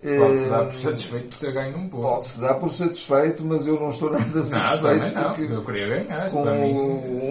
pode-se 0.00 0.44
eh, 0.44 0.48
dar 0.48 0.64
por 0.64 0.72
satisfeito 0.74 1.28
por 1.28 1.38
ter 1.38 1.52
ganho 1.52 1.78
um 1.78 1.88
pouco. 1.88 2.06
Pode-se 2.08 2.40
dar 2.40 2.54
por 2.54 2.70
satisfeito, 2.70 3.44
mas 3.44 3.66
eu 3.66 3.80
não 3.80 3.88
estou 3.90 4.10
nada 4.10 4.24
satisfeito 4.44 5.14
não. 5.14 5.34
porque 5.34 5.52
Eu 5.52 5.64
queria 5.64 5.88
ganhar. 5.88 6.30
com 6.30 6.44
mim. 6.44 6.74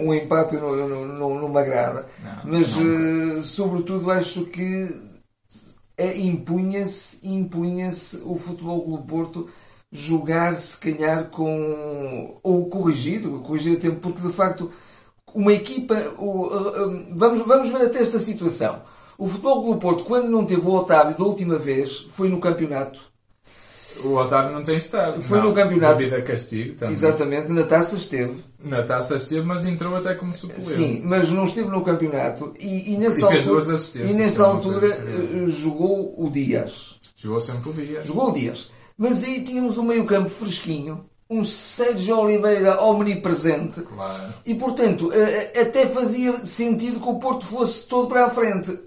um 0.04 0.14
empate 0.14 0.56
não, 0.56 0.74
não, 0.76 1.06
não, 1.06 1.34
não 1.40 1.48
me 1.48 1.58
agrada. 1.58 2.06
Não, 2.22 2.40
Mas, 2.44 2.76
não. 2.76 3.38
eh, 3.38 3.42
sobretudo, 3.42 4.10
acho 4.10 4.44
que 4.46 4.88
é, 5.96 6.16
impunha-se 6.18 7.26
impunha-se 7.26 8.22
o 8.24 8.36
Futebol 8.36 8.82
Clube 8.82 9.02
do 9.02 9.06
Porto 9.08 9.48
jogar, 9.90 10.54
se 10.54 10.76
calhar, 10.78 11.30
com. 11.30 12.38
ou 12.42 12.68
corrigido, 12.68 13.40
corrigir 13.40 13.78
a 13.78 13.80
tempo, 13.80 14.00
porque 14.00 14.26
de 14.26 14.32
facto 14.32 14.70
uma 15.34 15.52
equipa. 15.52 15.94
o- 16.18 16.50
eh, 16.52 17.06
vamos, 17.12 17.46
vamos 17.46 17.70
ver 17.70 17.82
até 17.86 18.02
esta 18.02 18.18
situação. 18.18 18.82
O 19.18 19.26
Futebol 19.26 19.62
Clube 19.62 19.74
do 19.74 19.80
Porto, 19.80 20.04
quando 20.04 20.28
não 20.28 20.44
teve 20.44 20.60
o 20.66 20.72
Otávio 20.74 21.16
da 21.16 21.24
última 21.24 21.58
vez, 21.58 22.06
foi 22.10 22.28
no 22.28 22.38
campeonato. 22.40 23.00
O 24.04 24.14
Otávio 24.14 24.52
não 24.54 24.62
tem 24.62 24.76
estado. 24.76 25.22
Foi 25.22 25.38
Não, 25.38 25.48
no 25.48 25.54
campeonato. 25.54 25.96
Devido 25.96 26.14
a 26.16 26.22
castigo 26.22 26.74
também. 26.76 26.92
Exatamente, 26.94 27.50
na 27.50 27.62
taça 27.62 27.96
esteve. 27.96 28.34
Na 28.62 28.82
taça 28.82 29.16
esteve, 29.16 29.40
mas 29.46 29.64
entrou 29.64 29.96
até 29.96 30.14
como 30.14 30.34
suplente. 30.34 30.64
Sim, 30.64 31.02
mas 31.04 31.30
não 31.30 31.44
esteve 31.46 31.70
no 31.70 31.82
campeonato 31.82 32.54
e, 32.60 32.92
e 32.92 32.96
nessa 32.98 33.12
E 33.18 33.20
fez 33.20 33.24
altura, 33.24 33.44
duas 33.46 33.70
assistências, 33.70 34.14
e 34.14 34.18
nessa 34.18 34.42
é 34.42 34.46
altura 34.46 34.90
coisa. 34.96 35.44
eh, 35.44 35.48
jogou 35.48 36.14
o 36.22 36.28
Dias. 36.28 36.96
Jogou 37.16 37.40
sempre 37.40 37.70
o 37.70 37.72
Dias. 37.72 38.06
Jogou 38.06 38.30
o 38.30 38.34
Dias. 38.34 38.70
Mas 38.98 39.24
aí 39.24 39.42
tínhamos 39.42 39.78
um 39.78 39.84
meio-campo 39.84 40.28
fresquinho, 40.28 41.06
um 41.28 41.42
Sérgio 41.44 42.18
Oliveira 42.20 42.80
omnipresente. 42.82 43.80
Claro. 43.82 44.32
E 44.44 44.54
portanto, 44.54 45.10
eh, 45.12 45.52
eh, 45.54 45.60
até 45.62 45.86
fazia 45.88 46.44
sentido 46.46 47.00
que 47.00 47.08
o 47.08 47.18
Porto 47.18 47.44
fosse 47.44 47.86
todo 47.86 48.08
para 48.08 48.26
a 48.26 48.30
frente. 48.30 48.78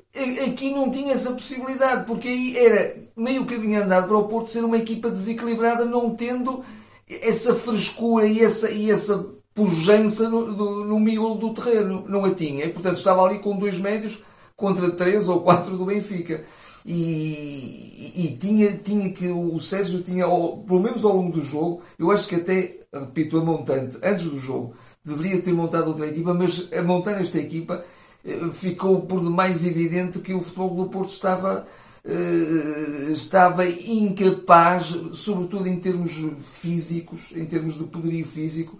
Aqui 0.47 0.71
não 0.73 0.89
tinha 0.89 1.13
essa 1.13 1.31
possibilidade, 1.33 2.05
porque 2.05 2.27
aí 2.27 2.57
era 2.57 2.95
meio 3.15 3.45
caminho 3.45 3.83
andado 3.83 4.07
para 4.07 4.17
o 4.17 4.27
Porto 4.27 4.49
ser 4.49 4.63
uma 4.63 4.77
equipa 4.77 5.09
desequilibrada, 5.09 5.85
não 5.85 6.15
tendo 6.15 6.63
essa 7.07 7.53
frescura 7.55 8.25
e 8.25 8.41
essa, 8.43 8.71
e 8.71 8.89
essa 8.89 9.25
pujança 9.53 10.29
no, 10.29 10.53
do- 10.53 10.85
no 10.85 10.99
miolo 10.99 11.35
do 11.35 11.53
terreno. 11.53 12.05
Não 12.07 12.23
a 12.25 12.31
tinha. 12.33 12.65
E 12.65 12.69
portanto 12.73 12.97
estava 12.97 13.23
ali 13.23 13.39
com 13.39 13.57
dois 13.57 13.77
médios 13.77 14.19
contra 14.55 14.89
três 14.91 15.27
ou 15.27 15.41
quatro 15.41 15.75
do 15.77 15.85
Benfica. 15.85 16.43
E, 16.91 18.13
e 18.15 18.37
tinha, 18.41 18.75
tinha 18.77 19.13
que 19.13 19.27
o 19.27 19.59
Sérgio 19.59 20.01
tinha, 20.01 20.25
pelo 20.25 20.79
menos 20.79 21.05
ao 21.05 21.15
longo 21.15 21.31
do 21.31 21.43
jogo, 21.43 21.83
eu 21.99 22.09
acho 22.09 22.27
que 22.27 22.33
até, 22.33 22.79
repito, 22.91 23.37
a 23.37 23.45
montante, 23.45 23.99
antes 24.01 24.25
do 24.25 24.39
jogo, 24.39 24.73
deveria 25.05 25.39
ter 25.39 25.53
montado 25.53 25.89
outra 25.89 26.07
equipa, 26.07 26.33
mas 26.33 26.67
a 26.73 26.81
montar 26.81 27.21
esta 27.21 27.37
equipa 27.37 27.85
eh, 28.25 28.39
ficou 28.51 29.03
por 29.03 29.21
demais 29.21 29.67
evidente 29.67 30.17
que 30.17 30.33
o 30.33 30.41
Futebol 30.41 30.73
do 30.73 30.89
Porto 30.89 31.11
estava, 31.11 31.67
eh, 32.03 33.11
estava 33.11 33.67
incapaz, 33.67 34.87
sobretudo 35.13 35.67
em 35.67 35.79
termos 35.79 36.19
físicos, 36.41 37.31
em 37.35 37.45
termos 37.45 37.77
de 37.77 37.83
poderio 37.83 38.25
físico, 38.25 38.79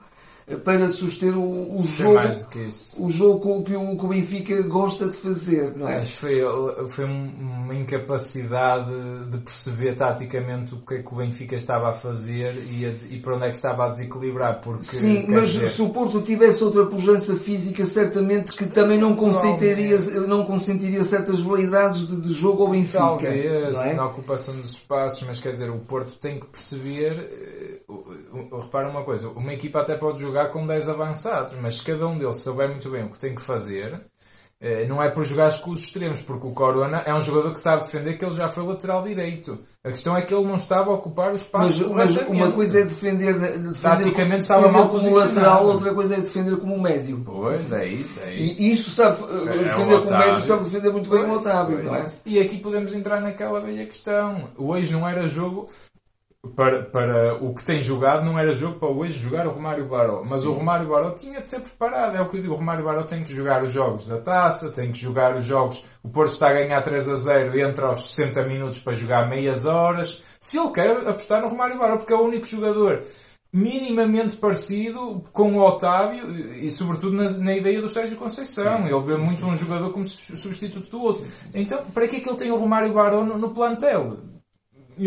para 0.57 0.89
suster 0.89 1.37
o, 1.37 1.75
o 1.75 1.77
Tem 1.77 1.85
jogo, 1.87 2.13
mais 2.15 2.43
do 2.43 2.49
que 2.49 2.59
isso. 2.59 2.95
o 3.03 3.09
jogo 3.09 3.63
que 3.63 3.75
o, 3.75 3.95
que 3.97 4.05
o 4.05 4.07
Benfica 4.07 4.61
gosta 4.63 5.05
de 5.07 5.15
fazer, 5.17 5.75
não 5.75 5.87
é? 5.87 6.03
Foi, 6.05 6.41
foi 6.87 7.05
um- 7.05 7.31
uma 7.65 7.75
incapacidade 7.75 8.91
de 9.29 9.37
perceber 9.37 9.95
taticamente 9.95 10.73
o 10.73 10.77
que 10.77 10.95
é 10.95 11.03
que 11.03 11.13
o 11.13 11.17
Benfica 11.17 11.55
estava 11.55 11.89
a 11.89 11.93
fazer 11.93 12.53
e, 12.71 12.85
a 12.85 12.89
e 13.13 13.19
para 13.19 13.35
onde 13.35 13.45
é 13.45 13.49
que 13.49 13.55
estava 13.55 13.85
a 13.85 13.89
desequilibrar. 13.89 14.59
Porque, 14.61 14.83
Sim, 14.83 15.25
mas 15.29 15.49
dizer, 15.49 15.69
se 15.69 15.81
o 15.81 15.89
Porto 15.89 16.21
tivesse 16.21 16.63
outra 16.63 16.85
pujança 16.85 17.35
física, 17.35 17.85
certamente 17.85 18.55
que 18.55 18.65
também 18.65 18.99
não 18.99 19.15
consentiria, 19.15 19.97
não 20.27 20.43
consentiria 20.45 21.03
certas 21.05 21.39
veleidades 21.39 22.07
de, 22.07 22.19
de 22.19 22.33
jogo 22.33 22.63
ao 22.63 22.69
Benfica. 22.71 22.97
Talvez, 22.99 23.73
não 23.77 23.83
é? 23.83 23.93
na 23.93 24.05
ocupação 24.05 24.55
dos 24.55 24.71
espaços, 24.71 25.23
mas 25.27 25.39
quer 25.39 25.51
dizer, 25.51 25.69
o 25.69 25.77
Porto 25.77 26.13
tem 26.19 26.39
que 26.39 26.45
perceber. 26.47 27.58
Eh, 27.89 28.61
Repara 28.61 28.89
uma 28.89 29.03
coisa: 29.03 29.29
uma 29.29 29.53
equipa 29.53 29.79
até 29.81 29.95
pode 29.95 30.19
jogar 30.19 30.49
com 30.49 30.65
10 30.65 30.89
avançados, 30.89 31.55
mas 31.61 31.77
se 31.77 31.83
cada 31.83 32.07
um 32.07 32.17
deles 32.17 32.39
souber 32.39 32.69
muito 32.69 32.89
bem 32.89 33.03
o 33.05 33.09
que 33.09 33.19
tem 33.19 33.33
que 33.35 33.41
fazer, 33.41 33.99
eh, 34.61 34.85
não 34.87 35.01
é 35.01 35.09
por 35.09 35.23
jogar 35.23 35.57
com 35.61 35.71
os 35.71 35.83
extremos, 35.83 36.21
porque 36.21 36.45
o 36.45 36.51
Corona 36.51 37.01
é 37.05 37.13
um 37.13 37.21
jogador 37.21 37.53
que 37.53 37.59
sabe 37.59 37.83
defender, 37.83 38.17
que 38.17 38.25
ele 38.25 38.35
já 38.35 38.49
foi 38.49 38.65
lateral 38.65 39.01
direito. 39.03 39.57
A 39.81 39.89
questão 39.89 40.17
é 40.17 40.21
que 40.21 40.33
ele 40.33 40.45
não 40.45 40.57
estava 40.57 40.91
a 40.91 40.95
ocupar 40.95 41.31
o 41.31 41.35
espaço 41.35 41.87
Mas, 41.93 42.15
mas 42.15 42.27
uma 42.27 42.51
coisa 42.51 42.81
é 42.81 42.83
defender, 42.83 43.39
defender 43.39 43.79
Taticamente 43.81 44.29
como, 44.29 44.37
estava 44.41 44.67
mal 44.67 44.89
como 44.89 45.15
lateral, 45.15 45.65
outra 45.65 45.93
coisa 45.93 46.15
é 46.15 46.19
defender 46.19 46.57
como 46.57 46.77
médio. 46.77 47.23
Pois, 47.25 47.71
é 47.71 47.87
isso, 47.87 48.19
é 48.21 48.35
isso. 48.35 48.61
E 48.61 48.71
isso 48.73 48.89
sabe, 48.89 49.17
É, 49.23 49.57
defender 49.63 49.95
o 49.95 50.03
como 50.03 50.17
médio 50.19 50.41
sabe 50.41 50.63
defender 50.65 50.91
muito 50.91 51.09
bem 51.09 51.21
o 51.23 51.27
Pois, 51.27 51.39
Otávio, 51.39 51.79
pois. 51.81 51.95
é? 51.95 52.11
E 52.25 52.39
aqui 52.39 52.57
podemos 52.57 52.93
entrar 52.93 53.21
naquela 53.21 53.61
velha 53.61 53.85
questão. 53.85 54.49
Hoje 54.57 54.91
não 54.91 55.07
era 55.07 55.25
jogo 55.29 55.69
para, 56.55 56.83
para 56.83 57.35
o 57.43 57.53
que 57.53 57.63
tem 57.63 57.81
jogado, 57.81 58.23
não 58.25 58.39
era 58.39 58.53
jogo 58.55 58.79
para 58.79 58.87
hoje 58.87 59.19
jogar 59.19 59.45
o 59.45 59.51
Romário 59.51 59.85
Baró. 59.85 60.23
Mas 60.25 60.45
o 60.45 60.53
Romário 60.53 60.87
Baró 60.87 61.11
tinha 61.11 61.41
de 61.41 61.47
ser 61.47 61.59
preparado. 61.59 62.15
É 62.15 62.21
o 62.21 62.29
que 62.29 62.37
eu 62.37 62.41
digo. 62.41 62.53
O 62.53 62.57
Romário 62.57 62.83
Baró 62.83 63.03
tem 63.03 63.23
que 63.23 63.33
jogar 63.33 63.61
os 63.61 63.71
jogos 63.73 64.05
da 64.05 64.17
taça, 64.19 64.69
tem 64.69 64.91
que 64.91 64.97
jogar 64.97 65.35
os 65.35 65.43
jogos. 65.43 65.83
O 66.01 66.09
Porto 66.09 66.31
está 66.31 66.49
a 66.49 66.53
ganhar 66.53 66.81
3 66.81 67.09
a 67.09 67.15
0 67.15 67.57
e 67.57 67.61
entra 67.61 67.87
aos 67.87 68.11
60 68.11 68.43
minutos 68.43 68.79
para 68.79 68.93
jogar 68.93 69.27
meias 69.27 69.65
horas. 69.65 70.23
Se 70.39 70.57
ele 70.57 70.71
quer 70.71 70.91
apostar 71.07 71.41
no 71.41 71.49
Romário 71.49 71.77
Baró, 71.77 71.97
porque 71.97 72.13
é 72.13 72.15
o 72.15 72.21
único 72.23 72.45
jogador 72.45 73.03
minimamente 73.51 74.35
parecido 74.35 75.23
com 75.33 75.57
o 75.57 75.59
Otávio 75.65 76.29
e, 76.31 76.67
e, 76.67 76.71
sobretudo 76.71 77.17
na, 77.17 77.29
na 77.31 77.55
ideia 77.55 77.81
do 77.81 77.89
Sérgio 77.89 78.15
Conceição. 78.17 78.87
Ele 78.87 78.99
vê 79.05 79.17
muito 79.17 79.45
um 79.45 79.57
jogador 79.57 79.91
como 79.91 80.05
su- 80.05 80.37
substituto 80.37 80.89
do 80.89 81.01
outro. 81.01 81.25
Então, 81.53 81.83
para 81.93 82.07
que 82.07 82.17
é 82.17 82.19
que 82.19 82.29
ele 82.29 82.37
tem 82.37 82.51
o 82.51 82.57
Romário 82.57 82.93
Barão 82.93 83.25
no, 83.25 83.37
no 83.37 83.49
plantel? 83.49 84.17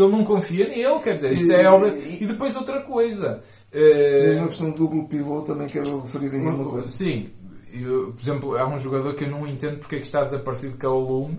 Ele 0.00 0.08
não 0.12 0.24
confia 0.24 0.68
nele, 0.68 0.98
quer 1.02 1.14
dizer, 1.14 1.32
isto 1.32 1.50
é 1.52 1.68
obra. 1.70 1.88
E 1.96 2.24
depois 2.26 2.56
outra 2.56 2.80
coisa. 2.80 3.40
eh, 3.72 4.24
Mesmo 4.28 4.44
a 4.44 4.48
questão 4.48 4.70
do 4.70 4.76
duplo 4.78 5.08
pivô 5.08 5.42
também 5.42 5.66
quero 5.66 6.00
referir 6.00 6.30
aí 6.34 6.40
uma 6.46 6.64
coisa. 6.64 6.88
Sim, 6.88 7.30
eu, 7.72 8.12
por 8.12 8.20
exemplo, 8.22 8.56
há 8.56 8.66
um 8.66 8.78
jogador 8.78 9.14
que 9.14 9.24
eu 9.24 9.28
não 9.30 9.46
entendo 9.46 9.78
porque 9.78 9.96
é 9.96 9.98
que 9.98 10.06
está 10.06 10.22
desaparecido, 10.22 10.76
que 10.76 10.86
é 10.86 10.88
o 10.88 10.98
Lume. 10.98 11.38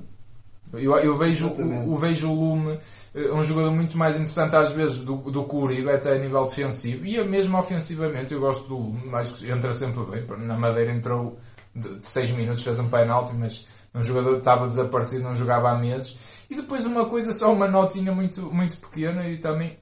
Eu, 0.74 0.96
eu 0.98 1.16
vejo, 1.16 1.46
Exatamente. 1.48 1.88
o, 1.88 1.96
vejo 1.96 2.30
o 2.32 2.34
Lume 2.34 2.80
eh, 3.14 3.32
um 3.32 3.44
jogador 3.44 3.72
muito 3.72 3.96
mais 3.96 4.16
interessante 4.16 4.56
às 4.56 4.72
vezes 4.72 4.98
do, 4.98 5.18
do 5.18 5.44
que 5.44 5.56
o 5.56 5.60
Uribe, 5.60 5.92
até 5.92 6.14
a 6.14 6.18
nível 6.18 6.44
defensivo. 6.48 7.06
E 7.06 7.24
mesmo 7.24 7.58
ofensivamente, 7.60 8.34
eu 8.34 8.40
gosto 8.40 8.68
do 8.68 8.76
Lume, 8.78 9.02
que 9.38 9.52
entra 9.52 9.72
sempre 9.74 10.04
bem. 10.06 10.26
Na 10.48 10.58
Madeira 10.58 10.92
entrou 10.92 11.38
de 11.76 11.98
6 12.02 12.32
minutos, 12.32 12.64
fez 12.64 12.80
um 12.80 12.88
penalti, 12.90 13.34
mas 13.36 13.68
um 13.94 14.02
jogador 14.02 14.34
que 14.34 14.40
estava 14.40 14.68
desaparecido, 14.68 15.24
não 15.24 15.36
jogava 15.36 15.72
há 15.72 15.78
meses. 15.78 16.46
E 16.50 16.56
depois 16.56 16.86
uma 16.86 17.06
coisa, 17.06 17.34
só 17.34 17.52
uma 17.54 17.68
notinha 17.68 18.12
muito, 18.12 18.42
muito 18.54 18.78
pequena 18.78 19.28
e 19.28 19.38
também 19.38 19.78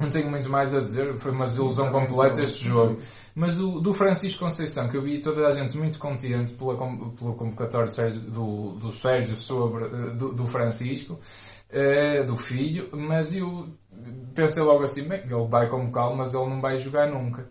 não 0.00 0.08
tenho 0.08 0.30
muito 0.30 0.48
mais 0.48 0.74
a 0.74 0.80
dizer, 0.80 1.18
foi 1.18 1.30
uma 1.30 1.44
desilusão 1.44 1.90
completa 1.90 2.42
este 2.42 2.64
jogo. 2.64 2.98
Mas 3.34 3.54
do, 3.54 3.80
do 3.80 3.92
Francisco 3.92 4.44
Conceição, 4.44 4.88
que 4.88 4.96
eu 4.96 5.02
vi 5.02 5.18
toda 5.18 5.46
a 5.46 5.50
gente 5.50 5.76
muito 5.76 5.98
contente 5.98 6.52
pela, 6.54 6.74
pelo 6.74 7.34
convocatório 7.34 7.86
do 7.86 7.92
Sérgio, 7.92 8.20
do, 8.20 8.92
Sérgio 8.92 9.36
sobre 9.36 9.84
eh, 9.84 10.10
do, 10.16 10.32
do 10.32 10.46
Francisco, 10.46 11.18
eh, 11.68 12.22
do 12.22 12.36
filho, 12.36 12.88
mas 12.92 13.36
eu 13.36 13.68
pensei 14.34 14.62
logo 14.62 14.82
assim, 14.82 15.02
bem, 15.02 15.20
ele 15.20 15.46
vai 15.48 15.68
convocá-lo, 15.68 16.16
mas 16.16 16.32
ele 16.32 16.46
não 16.46 16.60
vai 16.60 16.78
jogar 16.78 17.06
nunca. 17.06 17.48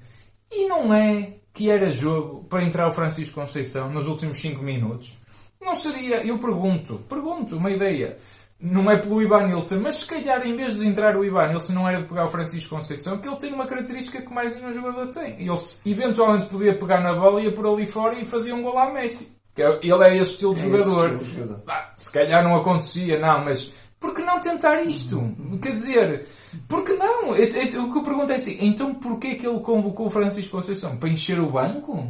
E 0.51 0.67
não 0.67 0.91
é 0.93 1.35
que 1.53 1.69
era 1.69 1.91
jogo 1.91 2.43
para 2.45 2.63
entrar 2.63 2.87
o 2.87 2.91
Francisco 2.91 3.39
Conceição 3.39 3.91
nos 3.91 4.07
últimos 4.07 4.39
5 4.39 4.61
minutos? 4.63 5.13
Não 5.61 5.75
seria, 5.75 6.25
eu 6.25 6.37
pergunto, 6.39 7.01
pergunto, 7.09 7.57
uma 7.57 7.69
ideia. 7.69 8.17
Não 8.61 8.91
é 8.91 8.97
pelo 8.97 9.21
Ivan 9.21 9.47
Nilsson, 9.47 9.77
mas 9.79 9.95
se 9.97 10.05
calhar 10.05 10.45
em 10.45 10.53
vez 10.55 10.73
de 10.77 10.85
entrar 10.85 11.15
o 11.15 11.23
Ivan 11.23 11.47
Nilsson 11.47 11.71
não 11.73 11.87
era 11.87 12.01
de 12.01 12.07
pegar 12.07 12.25
o 12.25 12.29
Francisco 12.29 12.75
Conceição, 12.75 13.17
que 13.17 13.27
ele 13.27 13.37
tem 13.37 13.53
uma 13.53 13.65
característica 13.65 14.21
que 14.21 14.33
mais 14.33 14.53
nenhum 14.53 14.73
jogador 14.73 15.07
tem. 15.07 15.35
Ele 15.39 15.49
eventualmente 15.85 16.45
podia 16.47 16.73
pegar 16.73 16.99
na 17.01 17.13
bola, 17.13 17.41
ia 17.41 17.51
por 17.53 17.65
ali 17.65 17.85
fora 17.87 18.15
e 18.15 18.25
fazia 18.25 18.53
um 18.53 18.61
gol 18.61 18.77
à 18.77 18.91
Messi. 18.91 19.31
É- 19.57 19.79
Ele 19.81 20.03
é 20.03 20.17
esse 20.17 20.31
estilo 20.31 20.53
de 20.53 20.59
É 20.61 20.63
jogador. 20.63 21.05
estilo 21.13 21.23
de 21.23 21.35
jogador. 21.35 21.61
Ah, 21.67 21.89
se 21.95 22.11
calhar 22.11 22.43
não 22.43 22.55
acontecia, 22.57 23.17
não, 23.19 23.43
mas 23.45 23.71
por 23.99 24.13
que 24.13 24.21
não 24.23 24.39
tentar 24.41 24.81
isto? 24.83 25.33
Quer 25.61 25.73
dizer, 25.73 26.25
por 26.67 26.83
que 26.83 26.93
não? 26.93 27.33
Eu- 27.35 27.45
eu- 27.45 27.83
O 27.85 27.91
que 27.93 27.97
eu 27.99 28.03
pergunto 28.03 28.31
é 28.31 28.35
assim, 28.35 28.57
então 28.59 28.93
porquê 28.93 29.35
que 29.35 29.47
ele 29.47 29.59
convocou 29.61 30.07
o 30.07 30.09
Francisco 30.09 30.51
Conceição? 30.57 30.97
Para 30.97 31.07
encher 31.09 31.39
o 31.39 31.49
banco? 31.49 32.09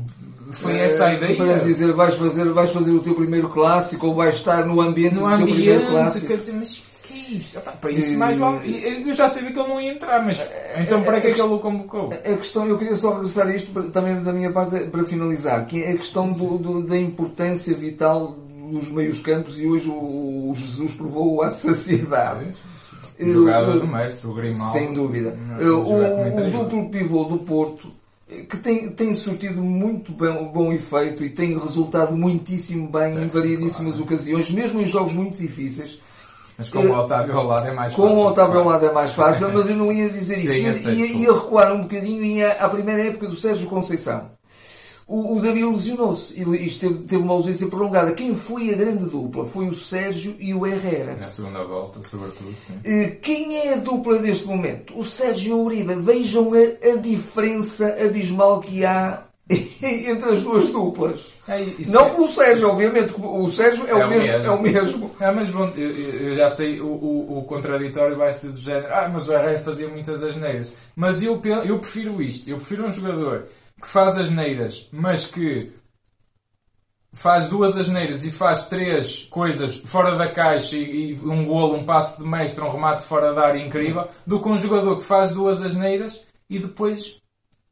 Foi 0.51 0.77
essa 0.79 1.05
a 1.05 1.13
Eh, 1.13 1.17
ideia? 1.17 1.35
Para 1.37 1.59
dizer, 1.59 1.93
vais 1.93 2.15
fazer, 2.15 2.45
vais 2.51 2.71
fazer 2.71 2.91
o 2.91 2.99
teu 2.99 3.13
primeiro 3.15 3.49
clássico 3.49 4.07
ou 4.07 4.15
vais 4.15 4.35
estar 4.35 4.65
no 4.65 4.81
ambiente 4.81 5.15
no 5.15 5.21
do 5.21 5.27
teu 5.37 5.45
primeiro 5.45 5.73
ambiente, 5.77 5.91
clássico. 5.91 6.27
quer 6.27 6.37
dizer, 6.37 6.53
mas 6.53 6.81
que 7.03 7.13
é 7.13 7.37
isto? 7.37 7.57
Epá, 7.57 7.71
para 7.71 7.91
isso 7.91 8.13
E- 8.13 8.17
mais 8.17 8.37
vale. 8.37 9.03
Eu 9.07 9.13
já 9.13 9.29
sabia 9.29 9.51
que 9.51 9.59
ele 9.59 9.67
não 9.67 9.79
ia 9.81 9.91
entrar, 9.93 10.23
mas 10.25 10.41
então 10.77 11.01
para 11.03 11.19
que 11.21 11.27
é 11.27 11.31
que 11.33 11.41
ele 11.41 11.53
o 11.53 11.59
convocou? 11.59 12.09
A 12.13 12.37
questão, 12.37 12.65
eu 12.67 12.77
queria 12.77 12.95
só 12.95 13.13
regressar 13.13 13.47
a 13.47 13.55
isto 13.55 13.83
também 13.91 14.21
da 14.21 14.33
minha 14.33 14.51
parte 14.51 14.79
para 14.85 15.03
finalizar, 15.03 15.65
que 15.65 15.83
é 15.83 15.91
a 15.91 15.97
questão 15.97 16.31
do- 16.31 16.57
do- 16.57 16.83
da 16.83 16.97
importância 16.97 17.75
vital 17.75 18.37
dos 18.71 18.89
meios 18.91 19.19
campos 19.19 19.59
e 19.59 19.65
hoje 19.67 19.89
o, 19.89 20.51
Jesus 20.55 20.93
provou 20.93 21.41
à 21.43 21.49
saciedade. 21.51 22.51
Jogada 23.19 23.71
Eu- 23.73 23.79
do 23.81 23.87
mestre, 23.87 24.27
o 24.27 24.33
Grimaldo. 24.33 24.71
Sem 24.71 24.93
dúvida. 24.93 25.35
Não, 25.59 25.79
o, 25.81 26.47
o 26.47 26.51
duplo 26.51 26.89
pivô 26.89 27.25
do 27.25 27.37
Porto, 27.39 27.87
eh, 27.87 27.98
que 28.29 28.57
tem, 28.57 28.89
tem 28.89 29.13
surtido 29.13 29.61
muito 29.61 30.11
bom, 30.11 30.51
bom 30.53 30.71
efeito 30.71 31.23
e 31.23 31.29
tem 31.29 31.57
resultado 31.57 32.15
muitíssimo 32.15 32.87
bem 32.87 33.13
Sim, 33.13 33.23
em 33.23 33.27
variedíssimas 33.27 33.95
claro. 33.95 34.03
ocasiões, 34.03 34.51
mesmo 34.51 34.79
em 34.79 34.85
jogos 34.85 35.13
muito 35.13 35.37
difíceis. 35.37 35.99
Mas 36.55 36.69
com 36.69 36.79
o 36.79 36.95
Otávio 36.95 37.37
ao 37.37 37.45
lado 37.47 37.67
é 37.67 37.71
mais 37.71 37.93
Com 37.93 38.03
fácil. 38.03 38.17
o 38.17 38.25
Otávio 38.27 38.59
ao 38.59 38.65
lado 38.65 38.85
é 38.85 38.91
mais 38.91 39.11
fácil, 39.13 39.51
mas 39.53 39.69
eu 39.69 39.75
não 39.75 39.91
ia 39.91 40.09
dizer 40.09 40.37
Sim, 40.39 40.69
isso. 40.69 40.89
Ia, 40.89 40.93
ia, 40.93 41.11
ia 41.13 41.33
recuar 41.33 41.73
um 41.73 41.81
bocadinho 41.81 42.23
e 42.23 42.37
ia 42.37 42.51
à 42.51 42.69
primeira 42.69 43.07
época 43.07 43.27
do 43.27 43.35
Sérgio 43.35 43.67
Conceição. 43.67 44.29
O, 45.11 45.37
o 45.37 45.41
David 45.41 45.65
lesionou-se 45.65 46.39
e 46.39 46.43
e 46.43 46.67
esteve, 46.67 46.93
teve 46.99 47.23
uma 47.23 47.33
ausência 47.33 47.65
prolongada. 47.67 48.11
Quem 48.11 48.35
foi 48.35 48.71
a 48.71 48.77
grande 48.77 49.05
dupla? 49.05 49.43
Foi 49.43 49.67
o 49.67 49.73
Sérgio 49.73 50.35
e 50.39 50.53
o 50.53 50.67
Herrera. 50.67 51.15
Na 51.19 51.27
segunda 51.27 51.63
volta, 51.63 52.03
sobretudo, 52.03 52.53
sim. 52.55 52.73
Eh, 52.85 53.17
Quem 53.19 53.57
é 53.57 53.73
a 53.73 53.77
dupla 53.77 54.19
deste 54.19 54.45
momento? 54.45 54.95
O 54.95 55.03
Sérgio 55.03 55.57
Uribe. 55.57 55.95
Vejam 55.95 56.51
a, 56.53 56.89
a 56.93 56.97
diferença 56.97 57.87
abismal 57.99 58.59
que 58.61 58.85
há 58.85 59.23
entre 59.49 60.29
as 60.29 60.43
duas 60.43 60.67
duplas. 60.69 61.39
É, 61.47 61.59
isso 61.63 61.91
Não 61.91 62.05
é- 62.05 62.09
pelo 62.11 62.27
Sérgio, 62.29 62.69
obviamente. 62.69 63.11
que 63.13 63.19
O 63.21 63.49
Sérgio 63.49 63.87
é, 63.87 63.89
É 63.89 63.95
o, 63.95 64.05
o 64.05 64.09
mesmo, 64.09 64.27
mesmo. 64.27 64.45
é 64.45 64.51
o 64.51 64.61
mesmo. 64.61 65.11
Ah, 65.19 65.31
mas 65.31 65.49
bom, 65.49 65.71
eu, 65.75 65.89
eu- 65.89 66.35
já 66.35 66.51
sei, 66.51 66.79
o, 66.79 66.85
o, 66.85 67.39
o 67.39 67.43
contraditório 67.45 68.15
vai 68.15 68.31
ser 68.33 68.49
do 68.49 68.57
género. 68.59 68.93
Ah, 68.93 69.09
mas 69.11 69.27
o 69.27 69.33
Herrera 69.33 69.57
fazia 69.59 69.87
muitas 69.87 70.21
asneiras. 70.21 70.71
Mas 70.95 71.23
eu, 71.23 71.41
eu 71.65 71.79
prefiro 71.79 72.21
isto. 72.21 72.47
Eu 72.47 72.57
prefiro 72.57 72.85
um 72.85 72.91
jogador 72.93 73.45
que 73.81 73.87
faz 73.87 74.17
asneiras, 74.17 74.87
mas 74.91 75.25
que 75.25 75.71
faz 77.13 77.47
duas 77.47 77.75
asneiras 77.77 78.25
e 78.25 78.31
faz 78.31 78.65
três 78.65 79.23
coisas 79.31 79.77
fora 79.77 80.15
da 80.15 80.29
caixa 80.29 80.75
e, 80.77 81.13
e 81.13 81.19
um 81.23 81.45
golo, 81.45 81.75
um 81.75 81.85
passe 81.85 82.17
de 82.21 82.27
mestre, 82.27 82.63
um 82.63 82.71
remate 82.71 83.03
fora 83.03 83.33
da 83.33 83.47
área 83.47 83.59
incrível, 83.65 84.07
do 84.27 84.39
que 84.41 84.47
um 84.49 84.57
jogador 84.57 84.97
que 84.97 85.03
faz 85.03 85.31
duas 85.31 85.61
asneiras 85.61 86.21
e 86.49 86.59
depois 86.59 87.17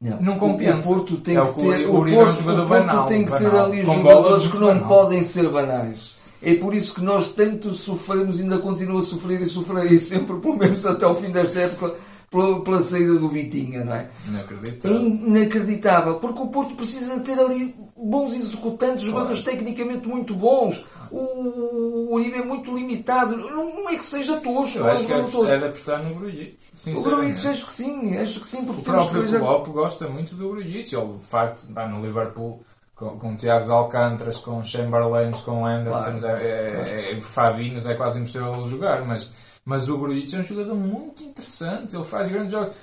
Não 0.02 0.38
compensa. 0.38 0.90
O 0.90 0.94
Porto 0.96 1.18
tem 1.18 1.38
É 1.38 1.42
que 1.42 1.48
o 1.50 1.54
ter, 1.54 1.88
o 1.88 2.00
o 2.02 2.08
é 2.08 2.12
um 2.12 2.16
Porto, 2.16 2.40
o 2.40 2.44
Porto 2.44 2.68
banal, 2.68 3.06
tem 3.06 3.26
que 3.26 3.32
ter 3.32 3.50
banal. 3.50 3.66
ali 3.66 3.84
jogadores 3.84 4.48
que 4.48 4.58
não 4.58 4.68
banal. 4.68 4.88
podem 4.88 5.24
ser 5.24 5.50
banais. 5.50 6.18
É 6.42 6.54
por 6.56 6.74
isso 6.76 6.94
que 6.94 7.02
nós 7.02 7.32
tanto 7.32 7.74
sofremos, 7.74 8.40
ainda 8.40 8.60
continua 8.60 9.02
a 9.02 9.04
sofrer 9.04 9.42
e 9.42 9.46
sofrerei 9.48 9.98
sempre, 10.00 10.38
pelo 10.40 10.56
menos 10.56 10.86
até 10.86 11.06
ao 11.06 11.16
fim 11.16 11.32
desta 11.32 11.60
época, 11.62 11.96
pela, 12.30 12.62
pela 12.62 12.82
saída 12.82 13.14
do 13.14 13.30
Vitinha, 13.30 13.84
não 13.84 13.94
é? 13.94 14.10
É 14.36 14.40
acredito. 14.40 14.88
inacreditável, 14.88 16.20
porque 16.20 16.42
o 16.42 16.48
Porto 16.48 16.76
precisa 16.76 17.20
ter 17.22 17.40
ali 17.40 17.76
bons 17.96 18.34
executantes, 18.34 19.04
jogadores 19.04 19.42
tecnicamente 19.42 20.08
muito 20.08 20.36
bons. 20.36 20.86
O 21.10 22.14
Uribe 22.14 22.40
é 22.40 22.44
muito 22.44 22.76
limitado. 22.76 23.38
Não, 23.38 23.90
é 23.90 23.96
que 23.96 24.04
seja 24.04 24.38
tosco, 24.38 24.80
Eu 24.80 24.90
é 24.90 24.92
acho 24.92 25.06
que 25.06 25.14
é, 25.14 25.20
é 25.20 25.58
de 25.58 25.66
apostar 25.66 26.04
no 26.04 26.16
Grujic. 26.16 26.58
O. 26.88 27.02
Gruitch 27.02 27.46
acho 27.46 27.66
que 27.66 27.74
sim, 27.74 28.18
acho 28.18 28.42
que 28.42 28.48
sim, 28.48 28.66
porque 28.66 28.82
O 28.82 28.84
próprio 28.84 29.40
Klopp 29.40 29.68
gosta 29.70 30.08
muito 30.10 30.36
do 30.36 30.50
Grujic. 30.50 30.94
Ele, 30.94 31.14
de 31.14 31.26
facto, 31.26 31.66
está 31.70 31.88
no 31.88 32.06
Liverpool 32.06 32.62
com, 32.94 33.18
com 33.18 33.36
Tiago 33.38 33.72
Alcântaras, 33.72 34.38
com 34.38 34.62
Chamberlains, 34.64 35.40
com 35.42 35.66
Andersons, 35.66 36.22
Claro, 36.22 36.38
é, 36.38 36.84
é, 36.90 37.14
é, 37.14 37.22
Fabinhos, 37.22 37.86
é 37.86 37.94
quase 37.94 38.20
impossível 38.20 38.62
jogar. 38.68 39.06
Mas, 39.06 39.32
mas 39.68 39.90
o 39.90 39.98
Grujic 39.98 40.34
é 40.34 40.40
um 40.40 40.44
jogador 40.44 40.76
muito 40.76 41.22
interessante. 41.24 41.94
Ele 41.94 42.06
faz 42.06 42.30
grandes 42.30 42.54
jogos. 42.54 42.74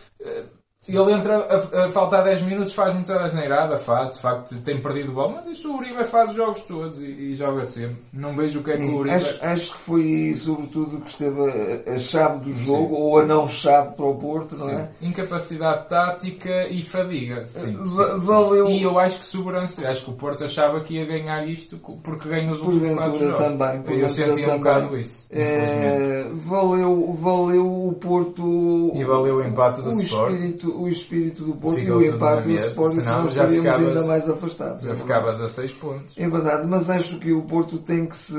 Eh, 0.89 0.97
Ele 0.97 1.13
entra 1.13 1.47
a, 1.49 1.85
a 1.87 1.91
faltar 1.91 2.25
10 2.25 2.43
minutos, 2.43 2.73
faz 2.73 2.93
muita 2.95 3.25
asneirada, 3.25 3.77
faz, 3.77 4.13
de 4.15 4.21
facto 4.21 4.55
tem 4.57 4.81
perdido 4.81 5.13
bola, 5.13 5.33
mas 5.37 5.47
isso 5.47 5.71
o 5.73 5.77
Uribe 5.79 6.05
faz 6.05 6.31
os 6.31 6.37
jogos 6.37 6.61
todos 6.63 7.01
e, 7.01 7.05
e 7.05 7.35
joga 7.35 7.65
sempre. 7.65 7.97
Não 8.13 8.35
vejo 8.37 8.61
o 8.61 8.63
que 8.63 8.71
é 8.73 8.77
que 8.77 8.83
o 8.85 8.97
Uribe. 8.99 9.17
Acho, 9.17 9.39
acho 9.45 9.73
que 9.75 9.79
foi 9.81 10.35
sobretudo 10.37 11.01
que 11.01 11.11
esteve 11.11 11.41
a, 11.89 11.95
a 11.95 11.99
chave 11.99 12.39
do 12.41 12.53
jogo, 12.53 12.95
Sim, 12.97 13.01
ou 13.03 13.19
a 13.19 13.23
sim. 13.23 13.29
não 13.29 13.49
chave 13.49 13.95
para 13.95 14.05
o 14.07 14.15
Porto, 14.17 14.57
não 14.57 14.67
Sim. 14.67 14.75
é? 14.75 14.89
Incapacidade 15.03 15.89
tática 15.89 16.67
e 16.69 16.83
fadiga. 16.83 17.47
Sim, 17.47 17.79
sim. 17.89 18.19
valeu- 18.19 18.69
E 18.69 18.83
eu 18.83 18.99
acho 18.99 19.19
que 19.19 19.25
segurança. 19.25 19.87
Acho 19.89 20.05
que 20.05 20.11
o 20.11 20.15
Porto 20.15 20.45
achava 20.45 20.81
que 20.81 20.95
ia 20.95 21.05
ganhar 21.07 21.47
isto 21.47 21.79
porque 22.03 22.29
ganhou 22.29 22.55
os 22.55 22.61
últimos 22.61 22.91
quatro 22.91 23.13
Porventura 23.13 23.31
jogos. 23.31 23.47
também. 23.59 23.77
eu 23.77 23.83
porventura 23.83 24.09
sentia 24.09 24.55
um 24.55 24.59
bocado 24.59 24.99
isso. 24.99 25.27
É, 25.31 26.27
valeu, 26.35 27.13
valeu 27.13 27.87
o 27.89 27.93
Porto. 27.95 28.93
E 28.95 29.05
valeu 29.05 29.37
o 29.37 29.43
empate 29.45 29.81
do 29.83 29.89
o 29.89 29.93
Sport. 29.93 30.35
espírito, 30.35 30.74
o 30.77 30.89
espírito 30.89 31.45
do 31.45 31.55
Porto 31.55 31.81
Ficou 31.81 32.03
e 32.03 32.09
o 32.11 32.15
empate 32.15 32.49
do 32.49 32.55
Sporting, 32.55 32.95
senão 32.95 33.05
senão 33.05 33.29
estaríamos 33.29 33.59
ficavas- 33.65 33.89
ainda 33.89 34.05
mais 34.05 34.29
afastados. 34.31 34.85
Já 34.85 34.93
é 34.93 34.95
ficavas 34.97 35.41
a 35.43 35.49
6 35.49 35.73
pontos. 35.73 36.15
É 36.17 36.29
verdade, 36.29 36.67
mas 36.67 36.91
acho 36.91 37.19
que 37.19 37.33
o 37.33 37.43
Porto 37.43 37.79
tem 37.79 38.07
que 38.07 38.17
se 38.17 38.35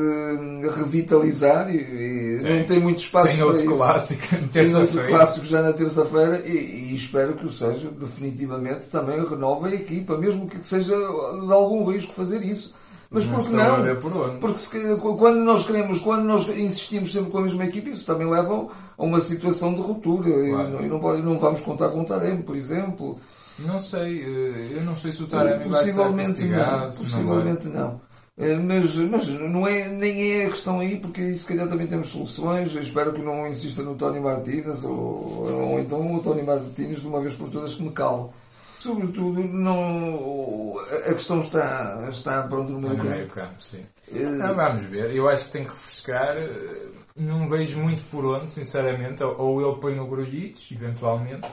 revitalizar 0.76 1.69
e, 1.74 1.78
e 1.78 2.39
não 2.60 2.65
tem 2.65 2.80
muito 2.80 3.00
espaço 3.00 3.28
Tem 3.28 3.38
para 3.38 3.45
outro 3.48 3.63
isso. 3.65 3.74
clássico, 3.76 4.24
Tem 4.52 4.76
outro 4.76 5.08
clássico 5.08 5.45
já 5.45 5.62
na 5.62 5.74
terça-feira 5.74 6.39
e, 6.45 6.89
e 6.91 6.93
espero 6.93 7.34
que 7.34 7.45
o 7.45 7.52
Sérgio 7.52 7.91
definitivamente 7.91 8.86
também 8.88 9.24
renove 9.28 9.69
a 9.69 9.76
equipa, 9.76 10.17
mesmo 10.17 10.48
que 10.48 10.58
seja 10.65 10.95
de 10.95 11.52
algum 11.54 11.84
risco 11.91 12.13
fazer 12.13 12.43
isso. 12.43 12.76
Mas 13.15 13.25
por 13.25 13.47
que 13.49 13.56
não? 13.56 13.95
por 13.95 14.15
onde. 14.17 14.38
Porque 14.38 14.58
se- 14.60 14.95
quando 15.17 15.39
nós 15.43 15.65
queremos, 15.65 15.99
quando 15.99 16.23
nós 16.25 16.47
insistimos 16.49 17.12
sempre 17.12 17.32
com 17.32 17.38
a 17.39 17.41
mesma 17.41 17.65
equipa, 17.65 17.89
isso 17.89 18.06
também 18.06 18.30
leva 18.30 18.67
a 18.97 19.04
uma 19.04 19.19
situação 19.21 19.73
de 19.73 19.82
ruptura. 19.82 20.30
E 20.30 20.49
Claro. 20.51 20.69
não- 20.69 20.82
E 20.82 20.88
não, 20.88 20.99
pode- 20.99 21.21
não 21.21 21.39
vamos 21.39 21.62
contar 21.62 21.89
com 21.89 22.01
o 22.01 22.06
Taremi, 22.06 22.43
por 22.43 22.56
exemplo. 22.56 23.17
Não 23.60 23.80
sei, 23.80 24.21
eh, 24.21 24.78
eu 24.78 24.82
não 24.84 24.95
sei 24.97 25.12
se 25.13 25.23
o 25.23 25.28
Taremi 25.28 25.69
vai 25.69 25.82
estar 25.89 26.04
castigado. 26.28 26.82
não. 26.82 26.88
Possivelmente 26.88 27.67
não. 27.69 28.01
Eh, 28.38 28.56
Mas, 28.58 28.95
mas 28.97 29.30
não 29.30 29.65
é, 29.65 29.88
nem 29.88 30.41
é 30.41 30.45
a 30.47 30.49
questão 30.49 30.82
aí, 30.82 30.97
porque 30.97 31.21
aí 31.21 31.36
se 31.38 31.47
calhar 31.47 31.69
também 31.69 31.88
temos 31.88 32.10
soluções. 32.10 32.75
Eu 32.75 32.82
espero 32.82 33.13
que 33.13 33.21
não 33.21 33.47
insista 33.47 33.82
no 33.82 33.95
Tony 33.95 34.19
Martínez 34.19 34.84
ou, 34.84 34.91
ou 35.71 35.80
então 35.80 36.13
o 36.13 36.19
Tony 36.19 36.41
Martínez 36.43 36.99
de 36.99 37.08
uma 37.08 37.21
vez 37.21 37.34
por 37.34 37.49
todas 37.49 37.73
que 37.75 37.82
me 37.84 37.91
cale. 37.91 38.25
Sobretudo, 38.86 39.41
não, 39.43 40.78
a 40.80 41.13
questão 41.13 41.39
está, 41.39 42.08
está 42.08 42.43
pronto 42.43 42.71
no 42.71 42.80
meio 42.80 42.98
No 42.98 43.04
meio 43.04 43.28
campo, 43.30 43.60
sim. 43.60 43.84
Ah, 44.43 44.52
vamos 44.52 44.84
ver. 44.84 45.15
Eu 45.15 45.28
acho 45.28 45.45
que 45.45 45.52
tem 45.52 45.63
que 45.63 45.71
refrescar. 45.71 46.38
eh, 46.38 46.88
não 47.15 47.50
vejo 47.50 47.80
muito 47.80 48.04
por 48.12 48.24
onde, 48.26 48.52
sinceramente. 48.52 49.24
Ou 49.24 49.60
ele 49.60 49.80
põe 49.82 49.95
no 49.95 50.06
Grulhitos, 50.06 50.69
eventualmente. 50.71 51.48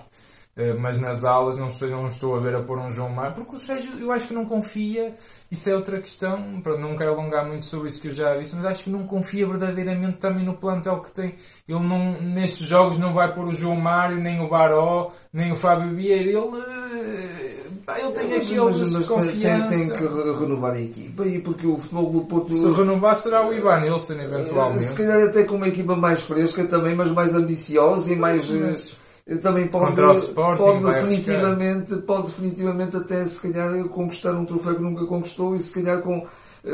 Uh, 0.55 0.79
mas 0.79 1.01
nas 1.01 1.25
aulas 1.25 1.57
não, 1.57 1.71
sei, 1.71 1.89
não 1.89 2.07
estou 2.07 2.37
a 2.37 2.39
ver 2.39 2.55
a 2.55 2.61
pôr 2.61 2.79
um 2.79 2.91
João 2.91 3.09
Mário, 3.09 3.35
porque 3.35 3.57
o 3.57 3.59
Sérgio 3.59 3.99
eu 3.99 4.13
acho 4.13 4.29
que 4.29 4.35
não 4.35 4.45
confia, 4.45 5.15
isso 5.51 5.71
é 5.71 5.75
outra 5.75 5.99
questão, 5.99 6.61
para 6.63 6.77
não 6.77 6.95
quero 6.95 7.13
alongar 7.13 7.47
muito 7.47 7.65
sobre 7.65 7.89
isso 7.89 8.03
que 8.03 8.09
eu 8.09 8.13
já 8.13 8.37
disse, 8.37 8.55
mas 8.57 8.67
acho 8.67 8.85
que 8.85 8.91
não 8.91 9.07
confia 9.07 9.47
verdadeiramente 9.47 10.19
também 10.19 10.45
no 10.45 10.53
plantel 10.53 11.01
que 11.01 11.11
tem. 11.11 11.35
Ele 11.67 11.81
não, 11.81 12.21
nestes 12.21 12.67
jogos 12.67 12.99
não 12.99 13.15
vai 13.15 13.33
pôr 13.35 13.47
o 13.47 13.55
João 13.55 13.77
Mário, 13.77 14.19
nem 14.19 14.43
o 14.43 14.49
Baró, 14.49 15.11
nem 15.33 15.51
o 15.51 15.57
Fábio 15.57 15.97
Vieira, 15.97 16.29
ele, 16.29 16.37
uh, 16.37 16.53
ele 16.53 18.13
tem 18.13 18.29
mas, 18.29 18.47
aqueles 18.47 18.93
mas, 18.93 19.09
confiança. 19.09 19.69
Tem, 19.71 19.89
tem, 19.89 19.97
que 19.97 20.39
renovar 20.39 20.73
a 20.73 20.81
equipa, 20.83 21.25
e 21.25 21.39
porque 21.39 21.67
o 21.67 21.79
futebol 21.79 22.11
do 22.11 22.21
Porto... 22.27 22.53
Se 22.53 22.71
renovar 22.71 23.17
será 23.17 23.49
o 23.49 23.55
Ivan 23.55 23.81
Nilsson, 23.81 24.21
eventualmente. 24.21 24.85
Se 24.85 24.97
calhar 24.99 25.23
até 25.23 25.45
com 25.45 25.55
uma 25.55 25.69
equipa 25.69 25.97
mais 25.97 26.23
fresca 26.23 26.63
também, 26.65 26.95
mas 26.95 27.11
mais 27.11 27.35
ambiciosa 27.35 28.13
e 28.13 28.17
mais... 28.17 28.51
Mas 28.51 29.02
também 29.41 29.69
pode, 29.69 30.01
Sporting, 30.19 30.63
pode 30.63 30.85
definitivamente, 30.85 31.97
pode 31.99 32.27
definitivamente 32.27 32.97
até 32.97 33.25
se 33.25 33.41
calhar 33.41 33.85
conquistar 33.89 34.33
um 34.33 34.45
troféu 34.45 34.75
que 34.75 34.83
nunca 34.83 35.07
conquistou 35.07 35.55
e 35.55 35.61
se 35.61 35.73
calhar 35.73 36.01
com, 36.01 36.27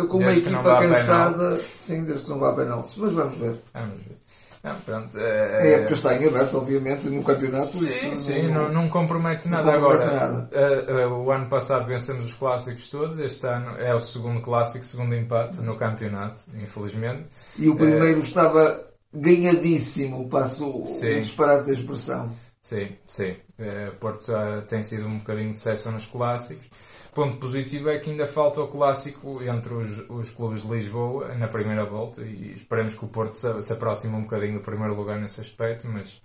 com 0.08 0.18
uma 0.18 0.32
equipa 0.32 0.80
cansada, 0.80 1.58
sim, 1.76 2.04
desde 2.04 2.24
que 2.24 2.30
não 2.30 2.38
vá 2.38 2.50
a 2.50 2.54
penaltis. 2.54 2.94
Mas 2.96 3.12
vamos 3.12 3.36
ver. 3.36 3.56
Vamos 3.74 3.96
ver. 3.96 4.18
Não, 4.62 4.74
pronto, 4.80 5.16
é... 5.18 5.56
A 5.56 5.66
época 5.78 5.92
está 5.92 6.14
em 6.14 6.26
aberto, 6.26 6.56
obviamente, 6.58 7.08
no 7.08 7.22
campeonato. 7.22 7.78
Sim, 7.86 8.16
sim, 8.16 8.48
não, 8.48 8.68
não, 8.68 8.88
compromete 8.88 9.48
nada 9.48 9.72
não 9.72 9.80
compromete 9.80 10.14
agora. 10.14 10.30
Nada. 10.30 10.50
Uh, 10.52 11.14
uh, 11.14 11.24
o 11.24 11.30
ano 11.30 11.46
passado 11.46 11.86
vencemos 11.86 12.26
os 12.26 12.34
clássicos 12.34 12.88
todos, 12.88 13.18
este 13.18 13.46
ano 13.46 13.76
é 13.78 13.94
o 13.94 14.00
segundo 14.00 14.40
clássico, 14.40 14.84
segundo 14.84 15.14
empate 15.14 15.60
no 15.60 15.76
campeonato, 15.76 16.42
infelizmente. 16.60 17.28
E 17.56 17.68
o 17.68 17.76
primeiro 17.76 18.18
uh, 18.18 18.22
estava 18.22 18.87
ganhadíssimo, 19.12 20.28
passo 20.28 20.82
o 20.82 20.84
disparate 20.84 21.66
da 21.66 21.72
expressão. 21.72 22.30
Sim, 22.62 22.96
sim. 23.06 23.36
Uh, 23.58 23.94
Porto 23.98 24.32
tem 24.68 24.82
sido 24.82 25.06
um 25.06 25.18
bocadinho 25.18 25.50
de 25.50 25.56
sucesso 25.56 25.90
nos 25.90 26.06
clássicos. 26.06 26.68
Ponto 27.14 27.36
positivo 27.38 27.88
é 27.88 27.98
que 27.98 28.10
ainda 28.10 28.26
falta 28.26 28.60
o 28.60 28.68
clássico 28.68 29.42
entre 29.42 29.74
os, 29.74 30.08
os 30.08 30.30
clubes 30.30 30.62
de 30.62 30.68
Lisboa 30.68 31.34
na 31.34 31.48
primeira 31.48 31.84
volta 31.84 32.20
e 32.22 32.54
esperemos 32.54 32.94
que 32.94 33.04
o 33.04 33.08
Porto 33.08 33.36
se, 33.36 33.62
se 33.62 33.72
aproxime 33.72 34.14
um 34.14 34.22
bocadinho 34.22 34.54
do 34.54 34.60
primeiro 34.60 34.94
lugar 34.94 35.18
nesse 35.18 35.40
aspecto, 35.40 35.88
mas 35.88 36.20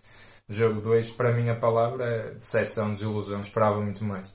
jogo 0.48 0.82
2, 0.82 1.12
para 1.12 1.32
mim 1.32 1.50
a 1.50 1.56
palavra 1.56 2.06
é 2.06 2.32
decepção, 2.32 2.94
desilusão, 2.94 3.42
esperava 3.42 3.82
muito 3.82 4.04
mais. 4.04 4.28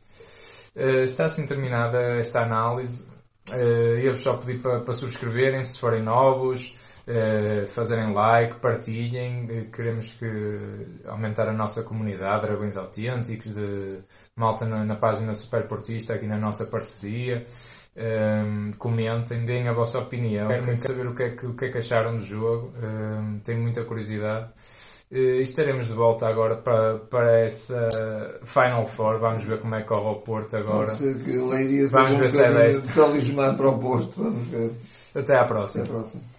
Uh, 0.75 1.05
está 1.05 1.27
assim 1.27 1.47
terminada 1.47 2.01
esta 2.19 2.43
análise. 2.43 3.07
Uh, 3.51 4.01
eu 4.03 4.17
só 4.17 4.37
pedir 4.37 4.61
para, 4.61 4.81
para 4.81 4.95
subscreverem 4.95 5.63
se 5.63 5.79
forem 5.79 6.03
novos, 6.03 6.75
uh, 7.09 7.67
fazerem 7.67 8.15
like, 8.15 8.57
partilhem. 8.57 9.45
Uh, 9.45 9.71
queremos 9.71 10.13
que 10.13 10.59
aumentar 11.07 11.49
a 11.49 11.53
nossa 11.53 11.83
comunidade, 11.83 12.47
Dragões 12.47 12.77
Autênticos, 12.77 13.53
de 13.53 13.99
malta 14.37 14.67
na, 14.67 14.85
na 14.85 14.97
página 14.97 15.35
Superportista, 15.35 16.15
aqui 16.15 16.27
na 16.27 16.39
nossa 16.39 16.67
parceria. 16.67 17.45
Um, 17.97 18.01
ehm, 18.01 18.73
comentem, 18.79 19.45
deem 19.45 19.67
a 19.67 19.73
vossa 19.73 19.99
opinião. 19.99 20.47
Quero 20.47 20.67
muito 20.67 20.83
saber 20.83 21.07
o 21.09 21.15
que 21.15 21.23
é 21.25 21.31
que, 21.31 21.47
o 21.47 21.55
que, 21.55 21.65
é 21.65 21.69
que 21.71 21.79
acharam 21.79 22.17
do 22.17 22.25
jogo. 22.25 22.73
Um, 22.77 22.85
ehm, 22.85 23.39
tenho 23.41 23.61
muita 23.61 23.83
curiosidade. 23.83 24.51
Uh, 25.11 25.41
estaremos 25.41 25.87
de 25.87 25.95
volta 25.95 26.29
agora 26.29 26.57
para, 26.57 26.99
para 26.99 27.41
essa 27.41 27.89
Final 28.45 28.87
Four. 28.87 29.19
Vamos 29.19 29.43
ver 29.43 29.59
como 29.59 29.75
é 29.75 29.81
que 29.81 29.89
corre 29.89 30.11
o 30.11 30.17
Porto 30.17 30.57
agora. 30.57 30.87
Vamos 31.91 32.19
ver 32.19 32.31
se 32.31 32.43
é 32.43 32.53
desta. 32.53 32.93
talismã 32.93 33.57
para 33.57 33.69
o 33.69 33.79
Porto. 33.79 34.13
Vamos 34.17 34.47
ver. 34.47 34.71
Até 35.15 35.37
à 35.37 35.45
próxima. 35.45 35.85
Até 35.85 35.93
à 35.93 35.97
próxima. 35.97 36.38